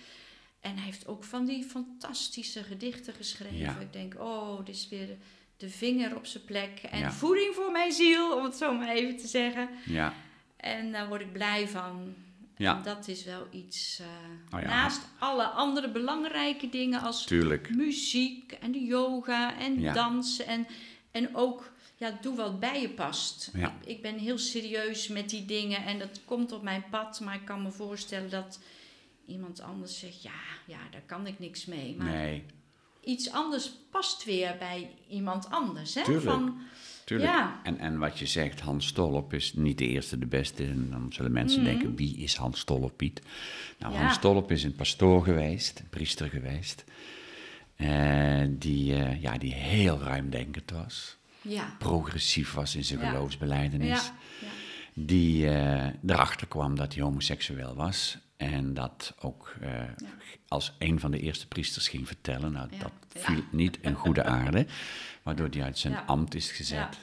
En 0.60 0.74
hij 0.76 0.84
heeft 0.84 1.06
ook 1.06 1.24
van 1.24 1.44
die 1.44 1.64
fantastische 1.64 2.62
gedichten 2.62 3.14
geschreven. 3.14 3.56
Ja. 3.58 3.78
Ik 3.78 3.92
denk, 3.92 4.14
oh, 4.20 4.64
dit 4.64 4.74
is 4.74 4.88
weer 4.88 5.08
de, 5.56 5.68
vinger 5.70 6.16
op 6.16 6.26
zijn 6.26 6.44
plek. 6.44 6.78
En 6.90 6.98
Ja. 6.98 7.12
voeding 7.12 7.54
voor 7.54 7.70
mijn 7.72 7.92
ziel, 7.92 8.36
om 8.36 8.44
het 8.44 8.56
zo 8.56 8.74
maar 8.74 8.88
even 8.88 9.16
te 9.16 9.26
zeggen. 9.26 9.68
Ja, 9.84 10.14
En 10.56 10.92
daar 10.92 11.08
word 11.08 11.20
ik 11.20 11.32
blij 11.32 11.68
van. 11.68 12.14
Ja. 12.56 12.76
En 12.76 12.82
dat 12.82 13.08
is 13.08 13.24
wel 13.24 13.46
iets. 13.50 13.98
eh, 14.00 14.56
Oh 14.58 14.60
ja. 14.60 14.68
Naast 14.68 15.00
alle 15.18 15.44
andere 15.44 15.90
belangrijke 15.90 16.68
dingen 16.68 17.00
als 17.00 17.24
tuurlijk. 17.26 17.74
muziek 17.74 18.52
en 18.52 18.72
de 18.72 18.84
yoga 18.84 19.58
en 19.58 19.80
Ja. 19.80 19.92
dansen. 19.92 20.46
En, 20.46 20.66
en 21.10 21.36
ook, 21.36 21.72
ja, 21.96 22.18
doe 22.20 22.36
wat 22.36 22.60
bij 22.60 22.80
je 22.80 22.88
past. 22.88 23.50
Ik, 23.54 23.70
ik 23.84 24.02
ben 24.02 24.18
heel 24.18 24.38
serieus 24.38 25.08
met 25.08 25.30
die 25.30 25.44
dingen 25.44 25.84
en 25.84 25.98
dat 25.98 26.20
komt 26.24 26.52
op 26.52 26.62
mijn 26.62 26.84
pad. 26.90 27.20
Maar 27.20 27.34
ik 27.34 27.44
kan 27.44 27.62
me 27.62 27.70
voorstellen 27.70 28.30
dat 28.30 28.60
iemand 29.26 29.60
anders 29.60 29.98
zegt: 29.98 30.22
ja, 30.22 30.40
ja 30.66 30.78
daar 30.90 31.02
kan 31.06 31.26
ik 31.26 31.38
niks 31.38 31.64
mee. 31.64 31.94
Maar 31.98 32.12
Nee, 32.12 32.44
iets 33.04 33.30
anders 33.32 33.70
past 33.90 34.24
weer 34.24 34.56
bij 34.58 34.90
iemand 35.08 35.50
anders. 35.50 35.94
Hè? 35.94 36.04
Tuurlijk. 36.04 36.24
Van, 36.26 36.58
tuurlijk. 37.04 37.30
Ja. 37.30 37.60
En, 37.62 37.78
en 37.78 37.98
wat 37.98 38.18
je 38.18 38.26
zegt, 38.26 38.60
Hans 38.60 38.86
Stolp 38.86 39.32
is 39.34 39.52
niet 39.54 39.78
de 39.78 39.86
eerste, 39.86 40.18
de 40.18 40.26
beste. 40.26 40.64
En 40.64 40.88
dan 40.90 41.06
zullen 41.12 41.32
mensen 41.32 41.64
denken, 41.64 41.96
wie 41.96 42.16
is 42.16 42.36
Hans 42.36 42.58
Stolp, 42.60 42.96
Piet? 42.96 43.20
Nou, 43.78 43.92
Mhm. 43.92 44.00
Ja. 44.02 44.06
Hans 44.06 44.18
Stolp 44.18 44.50
is 44.50 44.64
een 44.64 44.74
pastoor 44.74 45.22
geweest, 45.24 45.78
een 45.78 45.88
priester 45.90 46.28
geweest. 46.28 46.84
eh, 47.76 48.42
die, 48.48 48.94
eh, 48.94 49.22
ja, 49.22 49.38
die 49.38 49.52
heel 49.54 49.98
ruimdenkend 49.98 50.70
was. 50.70 51.16
ja. 51.42 51.76
Progressief 51.78 52.52
was 52.52 52.74
in 52.76 52.84
zijn 52.84 53.00
geloofsbeleidenis. 53.00 53.88
Ja, 53.88 54.14
ja. 54.40 54.46
die 54.94 55.48
eh, 55.48 55.86
erachter 56.06 56.46
kwam 56.46 56.76
dat 56.76 56.94
hij 56.94 57.02
homoseksueel 57.02 57.74
was. 57.74 58.16
En 58.52 58.74
dat 58.74 59.14
ook 59.20 59.54
eh, 59.60 59.70
als 60.48 60.74
een 60.78 61.00
van 61.00 61.10
de 61.10 61.18
eerste 61.18 61.48
priesters 61.48 61.88
ging 61.88 62.06
vertellen. 62.06 62.52
Nou, 62.52 62.68
Ja. 62.70 62.78
dat 62.78 62.92
viel 63.22 63.42
niet 63.50 63.78
in 63.80 63.94
goede 63.94 64.24
aarde, 64.24 64.66
waardoor 65.22 65.48
hij 65.50 65.62
uit 65.62 65.78
zijn 65.78 65.96
ambt 66.06 66.34
is 66.34 66.50
gezet. 66.50 66.98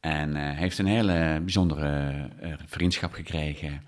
En 0.00 0.36
eh, 0.36 0.56
heeft 0.56 0.78
een 0.78 0.86
hele 0.86 1.40
bijzondere 1.42 2.12
eh, 2.40 2.52
vriendschap 2.66 3.12
gekregen. 3.12 3.82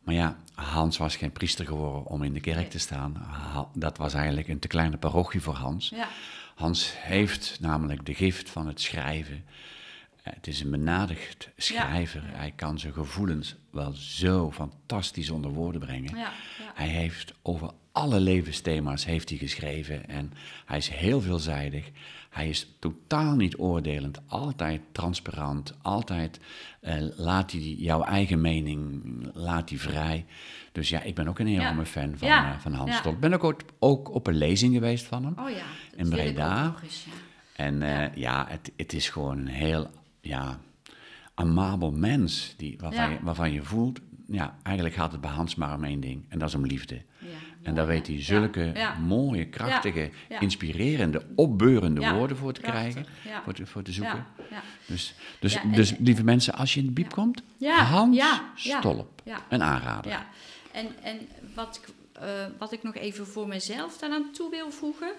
Maar 0.00 0.14
ja, 0.14 0.36
Hans 0.54 0.96
was 0.96 1.16
geen 1.16 1.32
priester 1.32 1.66
geworden 1.66 2.04
om 2.04 2.22
in 2.22 2.32
de 2.32 2.40
kerk 2.40 2.56
Nee. 2.56 2.68
te 2.68 2.78
staan. 2.78 3.14
Ha- 3.16 3.68
dat 3.74 3.96
was 3.96 4.14
eigenlijk 4.14 4.48
een 4.48 4.58
te 4.58 4.68
kleine 4.68 4.96
parochie 4.96 5.40
voor 5.42 5.54
Hans. 5.54 5.88
ja. 5.88 6.08
Hans 6.54 6.92
heeft 6.96 7.58
namelijk 7.60 8.06
de 8.06 8.14
gift 8.14 8.50
van 8.50 8.66
het 8.66 8.80
schrijven. 8.80 9.44
Het 10.34 10.46
is 10.46 10.60
een 10.60 10.70
benadigd 10.70 11.48
schrijver. 11.56 12.22
Hij 12.24 12.52
kan 12.56 12.78
zijn 12.78 12.92
gevoelens 12.92 13.54
wel 13.70 13.92
zo 13.92 14.52
fantastisch 14.52 15.30
onder 15.30 15.50
woorden 15.50 15.80
brengen. 15.80 16.16
ja, 16.16 16.22
ja. 16.58 16.72
Hij 16.74 16.88
heeft 16.88 17.32
over 17.42 17.70
alle 17.92 18.20
levensthema's 18.20 19.04
heeft 19.04 19.28
hij 19.28 19.38
geschreven 19.38 20.08
en 20.08 20.32
hij 20.64 20.76
is 20.78 20.88
heel 20.88 21.20
veelzijdig. 21.20 21.90
Hij 22.30 22.48
is 22.48 22.66
totaal 22.78 23.34
niet 23.36 23.58
oordelend, 23.58 24.20
altijd 24.26 24.80
transparant, 24.92 25.74
altijd 25.82 26.40
eh, 26.80 26.94
laat 27.16 27.50
hij 27.52 27.60
jouw 27.60 28.02
eigen 28.02 28.40
mening 28.40 29.02
laat 29.34 29.68
hij 29.68 29.78
vrij. 29.78 30.24
Dus 30.72 30.88
ja, 30.88 31.02
ik 31.02 31.14
ben 31.14 31.28
ook 31.28 31.38
een 31.38 31.46
enorme 31.46 31.86
fan 31.86 32.14
van, 32.18 32.28
eh, 32.52 32.58
van 32.58 32.72
Hans. 32.72 32.90
Stolp. 32.96 33.14
Ik 33.14 33.20
ben 33.20 33.32
ook, 33.34 33.44
ooit- 33.44 33.64
ook 33.78 34.14
op 34.14 34.26
een 34.26 34.36
lezing 34.36 34.74
geweest 34.74 35.04
van 35.04 35.24
hem. 35.24 35.34
Oh 35.38 35.50
ja, 35.50 35.56
dat 35.90 35.98
In 36.00 36.08
Breda. 36.08 36.74
En 37.56 37.82
eh, 37.82 38.14
ja, 38.16 38.46
het, 38.48 38.72
het 38.76 38.92
is 38.92 39.08
gewoon 39.08 39.38
een 39.38 39.46
heel 39.46 39.90
ja, 40.26 40.60
amabel 41.34 41.90
mens 41.92 42.54
die, 42.56 42.76
waarvan, 42.80 43.04
Ja. 43.04 43.10
je, 43.10 43.18
waarvan 43.22 43.52
je 43.52 43.62
voelt, 43.62 44.00
ja, 44.26 44.56
eigenlijk 44.62 44.96
gaat 44.96 45.12
het 45.12 45.20
bij 45.20 45.30
Hans 45.30 45.54
maar 45.54 45.74
om 45.74 45.84
één 45.84 46.00
ding. 46.00 46.24
En 46.28 46.38
dat 46.38 46.48
is 46.48 46.54
om 46.54 46.66
liefde. 46.66 46.94
Ja, 47.18 47.28
En 47.62 47.74
daar 47.74 47.86
weet 47.86 48.06
hij 48.06 48.22
zulke 48.22 48.70
Ja, 48.74 48.94
mooie, 48.98 49.46
krachtige, 49.48 50.10
inspirerende, 50.40 51.22
opbeurende 51.34 52.10
woorden 52.10 52.36
voor 52.36 52.52
te 52.52 52.60
krijgen, 52.60 53.06
voor, 53.44 53.52
te, 53.54 53.66
voor 53.66 53.82
te 53.82 53.92
zoeken. 53.92 54.26
Dus, 54.86 55.14
dus, 55.40 55.54
en- 55.54 55.72
dus 55.72 55.94
lieve 55.98 56.24
mensen, 56.24 56.54
als 56.54 56.74
je 56.74 56.80
in 56.80 56.86
de 56.86 56.92
biep 56.92 57.10
komt, 57.12 57.42
Hans 57.60 58.16
Stolp, 58.54 59.22
een 59.48 59.62
aanrader. 59.62 60.10
Ja, 60.10 60.26
en, 60.72 60.86
en 61.02 61.18
wat, 61.54 61.80
ik, 61.82 61.94
eh, 62.22 62.44
wat 62.58 62.72
ik 62.72 62.82
nog 62.82 62.94
even 62.94 63.26
voor 63.26 63.48
mezelf 63.48 63.98
daaraan 63.98 64.32
toe 64.32 64.50
wil 64.50 64.70
voegen, 64.70 65.12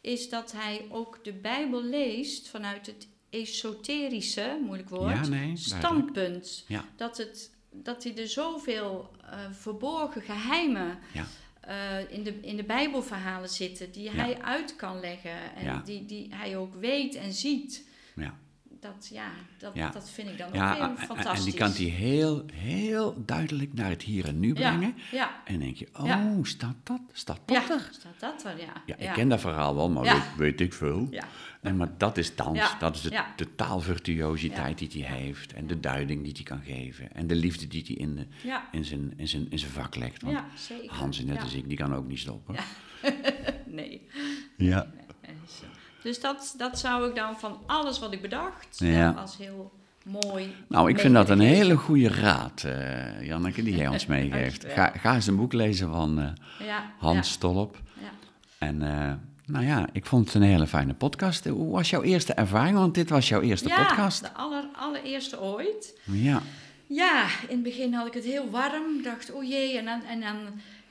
is 0.00 0.28
dat 0.28 0.52
hij 0.56 0.84
ook 0.90 1.18
de 1.22 1.32
Bijbel 1.32 1.84
leest 1.84 2.48
vanuit 2.48 2.86
het 2.86 3.06
esoterische, 3.34 4.58
moeilijk 4.64 4.88
woord, 4.88 5.10
Ja, 5.14 5.20
nee, 5.20 5.28
duidelijk. 5.30 5.58
standpunt. 5.58 6.64
Ja. 6.68 6.84
Dat, 6.96 7.16
het, 7.16 7.50
dat 7.70 8.02
hij 8.04 8.16
er 8.16 8.28
zoveel 8.28 9.10
eh, 9.30 9.38
verborgen 9.52 10.22
geheimen 10.22 10.98
Ja. 11.12 11.26
eh, 11.60 12.12
in, 12.12 12.22
de, 12.24 12.34
in 12.40 12.56
de 12.56 12.64
Bijbelverhalen 12.64 13.48
zitten, 13.48 13.92
die 13.92 14.10
hij 14.10 14.42
uit 14.42 14.76
kan 14.76 15.00
leggen 15.00 15.54
en 15.56 15.82
die, 15.84 16.04
die 16.06 16.28
hij 16.34 16.56
ook 16.56 16.74
weet 16.74 17.14
en 17.14 17.32
ziet. 17.32 17.84
Ja. 18.16 18.38
Dat, 18.84 19.08
ja, 19.12 19.30
dat, 19.58 19.74
Ja. 19.74 19.90
dat 19.90 20.10
vind 20.10 20.28
ik 20.28 20.38
dan 20.38 20.46
ook 20.48 20.98
fantastisch. 20.98 21.38
en 21.38 21.44
die 21.44 21.54
kan 21.54 21.70
hij 21.70 21.84
heel, 21.84 22.44
heel 22.52 23.22
duidelijk 23.26 23.72
naar 23.72 23.88
het 23.90 24.02
hier 24.02 24.26
en 24.26 24.40
nu 24.40 24.52
brengen. 24.52 24.94
Ja, 25.10 25.42
En 25.44 25.58
denk 25.58 25.76
je, 25.76 25.88
oh, 25.98 26.38
staat 26.42 26.74
dat? 26.82 27.00
Staat 27.12 27.40
dat 27.44 27.70
er? 27.70 27.88
Staat 27.92 28.20
dat 28.20 28.44
er, 28.44 28.60
ja. 28.60 28.72
Ja, 28.86 28.96
ik 28.96 29.12
ken 29.12 29.28
dat 29.28 29.40
verhaal 29.40 29.74
wel, 29.74 29.90
maar 29.90 30.02
weet, 30.02 30.36
weet 30.36 30.60
ik 30.60 30.72
veel. 30.72 31.06
Ja. 31.10 31.24
Nee, 31.60 31.72
maar 31.72 31.88
dat 31.98 32.16
is 32.18 32.36
dans. 32.36 32.78
Dat 32.78 32.94
is 32.96 33.00
de, 33.02 33.22
de 33.36 33.54
taalvirtuositeit 33.54 34.78
die 34.78 35.04
hij 35.04 35.16
heeft. 35.18 35.52
En 35.52 35.66
de 35.66 35.80
duiding 35.80 36.22
die 36.22 36.32
hij 36.32 36.42
kan 36.42 36.60
geven. 36.62 37.12
En 37.12 37.26
de 37.26 37.34
liefde 37.34 37.66
die 37.66 37.82
hij 37.86 37.96
in, 37.96 38.14
de, 38.16 38.26
in, 38.72 38.84
zijn, 38.84 39.12
in, 39.16 39.28
zijn, 39.28 39.50
in 39.50 39.58
zijn 39.58 39.70
vak 39.70 39.96
legt. 39.96 40.22
Want 40.22 40.36
ja 40.36 40.46
zeker. 40.56 40.92
Hans, 40.94 41.24
net 41.24 41.42
als 41.42 41.54
ik, 41.54 41.68
die 41.68 41.76
kan 41.76 41.94
ook 41.94 42.06
niet 42.06 42.18
stoppen. 42.18 42.54
Ja. 42.54 42.62
Nee. 43.66 44.06
Ja. 44.56 44.86
Nee, 44.92 45.02
eh, 45.02 45.03
Dus 46.04 46.20
dat, 46.20 46.54
dat 46.56 46.78
zou 46.78 47.08
ik 47.08 47.14
dan 47.14 47.38
van 47.38 47.58
alles 47.66 47.98
wat 47.98 48.12
ik 48.12 48.22
bedacht, 48.22 48.76
Ja. 48.78 49.12
wel 49.12 49.22
als 49.22 49.36
heel 49.36 49.72
mooi. 50.04 50.54
Nou, 50.68 50.88
ik 50.90 50.98
vind 50.98 51.14
dat 51.14 51.28
een 51.30 51.40
hele 51.40 51.76
goede 51.76 52.08
raad, 52.08 52.64
eh, 52.64 53.26
Janneke, 53.26 53.62
die 53.62 53.76
jij 53.76 53.88
ons 53.88 54.06
meegeeft. 54.16 54.64
Ga, 54.68 54.92
ga 54.96 55.14
eens 55.14 55.26
een 55.26 55.36
boek 55.36 55.52
lezen 55.52 55.90
van 55.90 56.18
eh, 56.20 56.66
Ja, 56.66 56.92
Hans 56.98 57.30
Stolp. 57.30 57.76
Ja, 57.94 58.02
ja. 58.02 58.10
En 58.58 58.82
eh, 58.82 59.12
nou 59.46 59.64
ja, 59.66 59.88
ik 59.92 60.06
vond 60.06 60.26
het 60.26 60.34
een 60.34 60.42
hele 60.48 60.66
fijne 60.66 60.94
podcast. 60.94 61.44
Hoe 61.44 61.72
was 61.72 61.90
jouw 61.90 62.02
eerste 62.02 62.32
ervaring? 62.32 62.76
Want 62.76 62.94
dit 62.94 63.10
was 63.10 63.28
jouw 63.28 63.40
eerste 63.40 63.68
ja, 63.68 63.84
podcast. 63.84 64.20
de 64.20 64.32
aller, 64.32 64.64
allereerste 64.76 65.40
ooit. 65.40 66.00
Ja, 66.04 66.42
Ja, 66.86 67.24
in 67.48 67.54
het 67.54 67.62
begin 67.62 67.94
had 67.94 68.06
ik 68.06 68.14
het 68.14 68.24
heel 68.24 68.50
warm. 68.50 69.02
Dacht, 69.02 69.32
oh 69.32 69.44
jee, 69.48 69.78
en 69.78 69.84
dan, 69.84 70.02
en 70.04 70.20
dan 70.20 70.36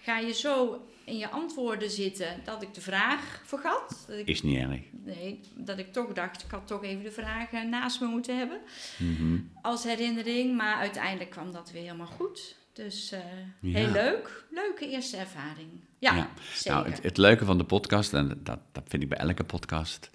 ga 0.02 0.17
je 0.17 0.34
zo 0.34 0.82
in 1.06 1.18
je 1.18 1.30
antwoorden 1.30 1.89
zitten 1.89 2.28
dat 2.44 2.62
ik 2.62 2.74
de 2.74 2.82
vraag 2.82 3.42
vergat. 3.46 4.04
Dat 4.08 4.18
ik, 4.18 4.28
is 4.28 4.42
niet 4.44 4.58
erg. 4.58 4.80
nee, 4.92 5.39
dat 5.56 5.78
ik 5.80 5.94
toch 5.94 6.13
dacht, 6.13 6.44
ik 6.44 6.52
had 6.52 6.68
toch 6.68 6.84
even 6.84 7.04
de 7.04 7.12
vraag 7.12 7.52
eh, 7.52 7.63
naast 7.63 8.02
me 8.02 8.08
moeten 8.08 8.38
hebben. 8.38 8.60
Mhm. 8.98 9.38
Als 9.62 9.84
herinnering, 9.84 10.56
maar 10.58 10.76
uiteindelijk 10.76 11.30
kwam 11.30 11.52
dat 11.52 11.72
weer 11.72 11.82
helemaal 11.82 12.08
goed. 12.08 12.56
Dus 12.74 13.12
eh, 13.12 13.20
Ja. 13.60 13.78
heel 13.80 13.92
leuk. 13.92 14.46
Leuke 14.52 14.89
eerste 14.89 15.18
ervaring. 15.18 15.70
Ja, 16.00 16.16
Ja. 16.16 16.30
zeker. 16.54 16.72
Nou, 16.80 16.89
het, 16.89 17.04
het 17.04 17.18
leuke 17.18 17.46
van 17.46 17.58
de 17.58 17.63
podcast, 17.66 18.13
en 18.13 18.39
dat, 18.44 18.60
dat 18.72 18.84
vind 18.88 19.04
ik 19.04 19.10
bij 19.10 19.18
elke 19.18 19.44
podcast, 19.44 20.10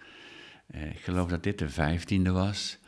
eh, 0.66 0.90
ik 0.90 0.98
geloof 1.00 1.28
dat 1.28 1.42
dit 1.42 1.58
de 1.58 1.68
vijftiende 1.68 2.30
was, 2.30 2.78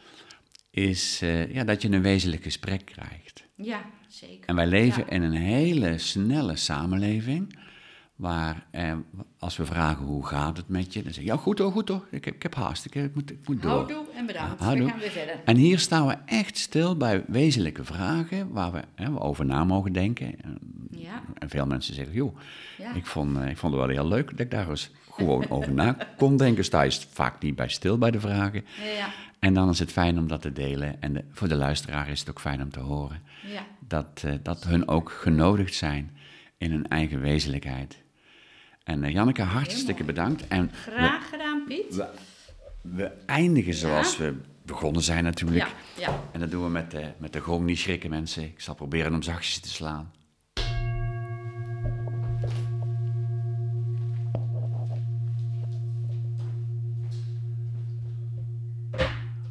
is 0.71 1.19
eh, 1.23 1.55
ja, 1.55 1.65
dat 1.65 1.83
je 1.83 1.89
een 1.91 2.03
wezenlijk 2.03 2.43
gesprek 2.43 2.85
krijgt. 2.85 3.45
Ja, 3.55 3.85
zeker. 4.09 4.49
En 4.49 4.55
wij 4.55 4.67
leven 4.67 5.05
Ja. 5.05 5.11
in 5.11 5.23
een 5.23 5.33
hele 5.33 5.99
snelle 5.99 6.57
samenleving, 6.57 7.59
waar 8.21 8.67
eh, 8.71 8.93
als 9.39 9.57
we 9.57 9.65
vragen 9.65 10.05
hoe 10.05 10.27
gaat 10.27 10.57
het 10.57 10.69
met 10.69 10.93
je, 10.93 11.03
dan 11.03 11.13
zeg 11.13 11.25
je 11.25 11.31
ja 11.31 11.37
goed 11.37 11.59
hoor, 11.59 11.73
goed 11.73 11.89
hoor, 11.89 12.07
ik 12.11 12.25
heb, 12.25 12.35
ik 12.35 12.43
heb 12.43 12.55
haast, 12.55 12.85
ik, 12.85 12.95
ik 12.95 13.15
moet, 13.15 13.31
ik 13.31 13.49
moet 13.49 13.63
door. 13.63 13.71
Houdoe 13.71 14.05
en 14.17 14.27
bedankt. 14.27 14.61
Houdoe. 14.61 14.85
We 14.85 14.91
gaan 14.91 15.01
weer 15.01 15.11
verder. 15.11 15.41
En 15.45 15.57
hier 15.57 15.79
staan 15.79 16.07
we 16.07 16.17
echt 16.27 16.59
stil 16.59 16.97
bij 16.97 17.25
wezenlijke 17.27 17.85
vragen 17.85 18.51
waar 18.53 18.73
we, 18.73 18.83
we 18.97 19.21
over 19.21 19.45
na 19.45 19.65
mogen 19.65 19.93
denken. 19.93 20.35
Ja, 20.91 21.23
En 21.39 21.49
veel 21.49 21.67
mensen 21.67 21.95
zeggen, 21.95 22.15
joh, 22.15 22.37
ja. 22.79 22.95
ik, 22.95 23.07
vond, 23.07 23.37
eh, 23.39 23.49
ik 23.49 23.57
vond 23.57 23.73
het 23.73 23.83
wel 23.83 23.91
heel 23.91 24.09
leuk 24.09 24.31
dat 24.31 24.41
ik 24.41 24.51
daar 24.51 24.69
eens 24.71 24.91
gewoon 25.11 25.49
over 25.57 25.73
na 25.73 25.97
kon 26.17 26.37
denken. 26.37 26.65
Sta 26.65 26.83
je 26.83 27.01
vaak 27.11 27.43
niet 27.43 27.57
bij 27.57 27.69
stil 27.69 27.99
bij 27.99 28.11
de 28.11 28.21
vragen. 28.21 28.65
Ja, 28.99 29.09
En 29.39 29.55
dan 29.55 29.69
is 29.69 29.79
het 29.79 29.93
fijn 29.93 30.19
om 30.19 30.29
dat 30.29 30.43
te 30.43 30.53
delen. 30.53 31.03
En 31.03 31.13
de- 31.13 31.25
voor 31.33 31.49
de 31.49 31.55
luisteraar 31.55 32.09
is 32.09 32.21
het 32.21 32.31
ook 32.31 32.41
fijn 32.41 32.63
om 32.63 32.71
te 32.71 32.81
horen 32.81 33.23
ja. 33.53 33.63
dat, 33.89 34.23
eh, 34.25 34.33
dat 34.43 34.65
hun 34.65 34.89
ook 34.89 35.11
genodigd 35.11 35.75
zijn 35.75 36.11
in 36.59 36.71
hun 36.71 36.89
eigen 36.89 37.21
wezenlijkheid. 37.21 37.99
En 38.91 39.05
eh, 39.05 39.13
Janneke, 39.13 39.43
hartstikke 39.43 40.05
bedankt. 40.05 40.49
En 40.49 40.71
Graag 40.73 41.29
gedaan, 41.29 41.65
Piet. 41.67 41.95
we, 41.95 42.07
we 42.81 43.11
eindigen 43.27 43.75
zoals 43.75 44.17
we 44.17 44.35
begonnen 44.63 45.03
zijn 45.03 45.25
natuurlijk. 45.25 45.67
Ja, 45.97 46.07
ja. 46.07 46.21
En 46.33 46.41
dat 46.41 46.51
doen 46.51 46.63
we 46.65 46.71
met 46.71 46.91
de, 46.91 47.07
met 47.19 47.33
de 47.33 47.41
gong 47.41 47.65
niet 47.65 47.79
schrikken 47.79 48.11
mensen. 48.11 48.43
Ik 48.43 48.61
zal 48.61 48.75
proberen 48.75 49.15
om 49.15 49.23
zachtjes 49.23 49.59
te 49.59 49.69
slaan. 49.69 50.13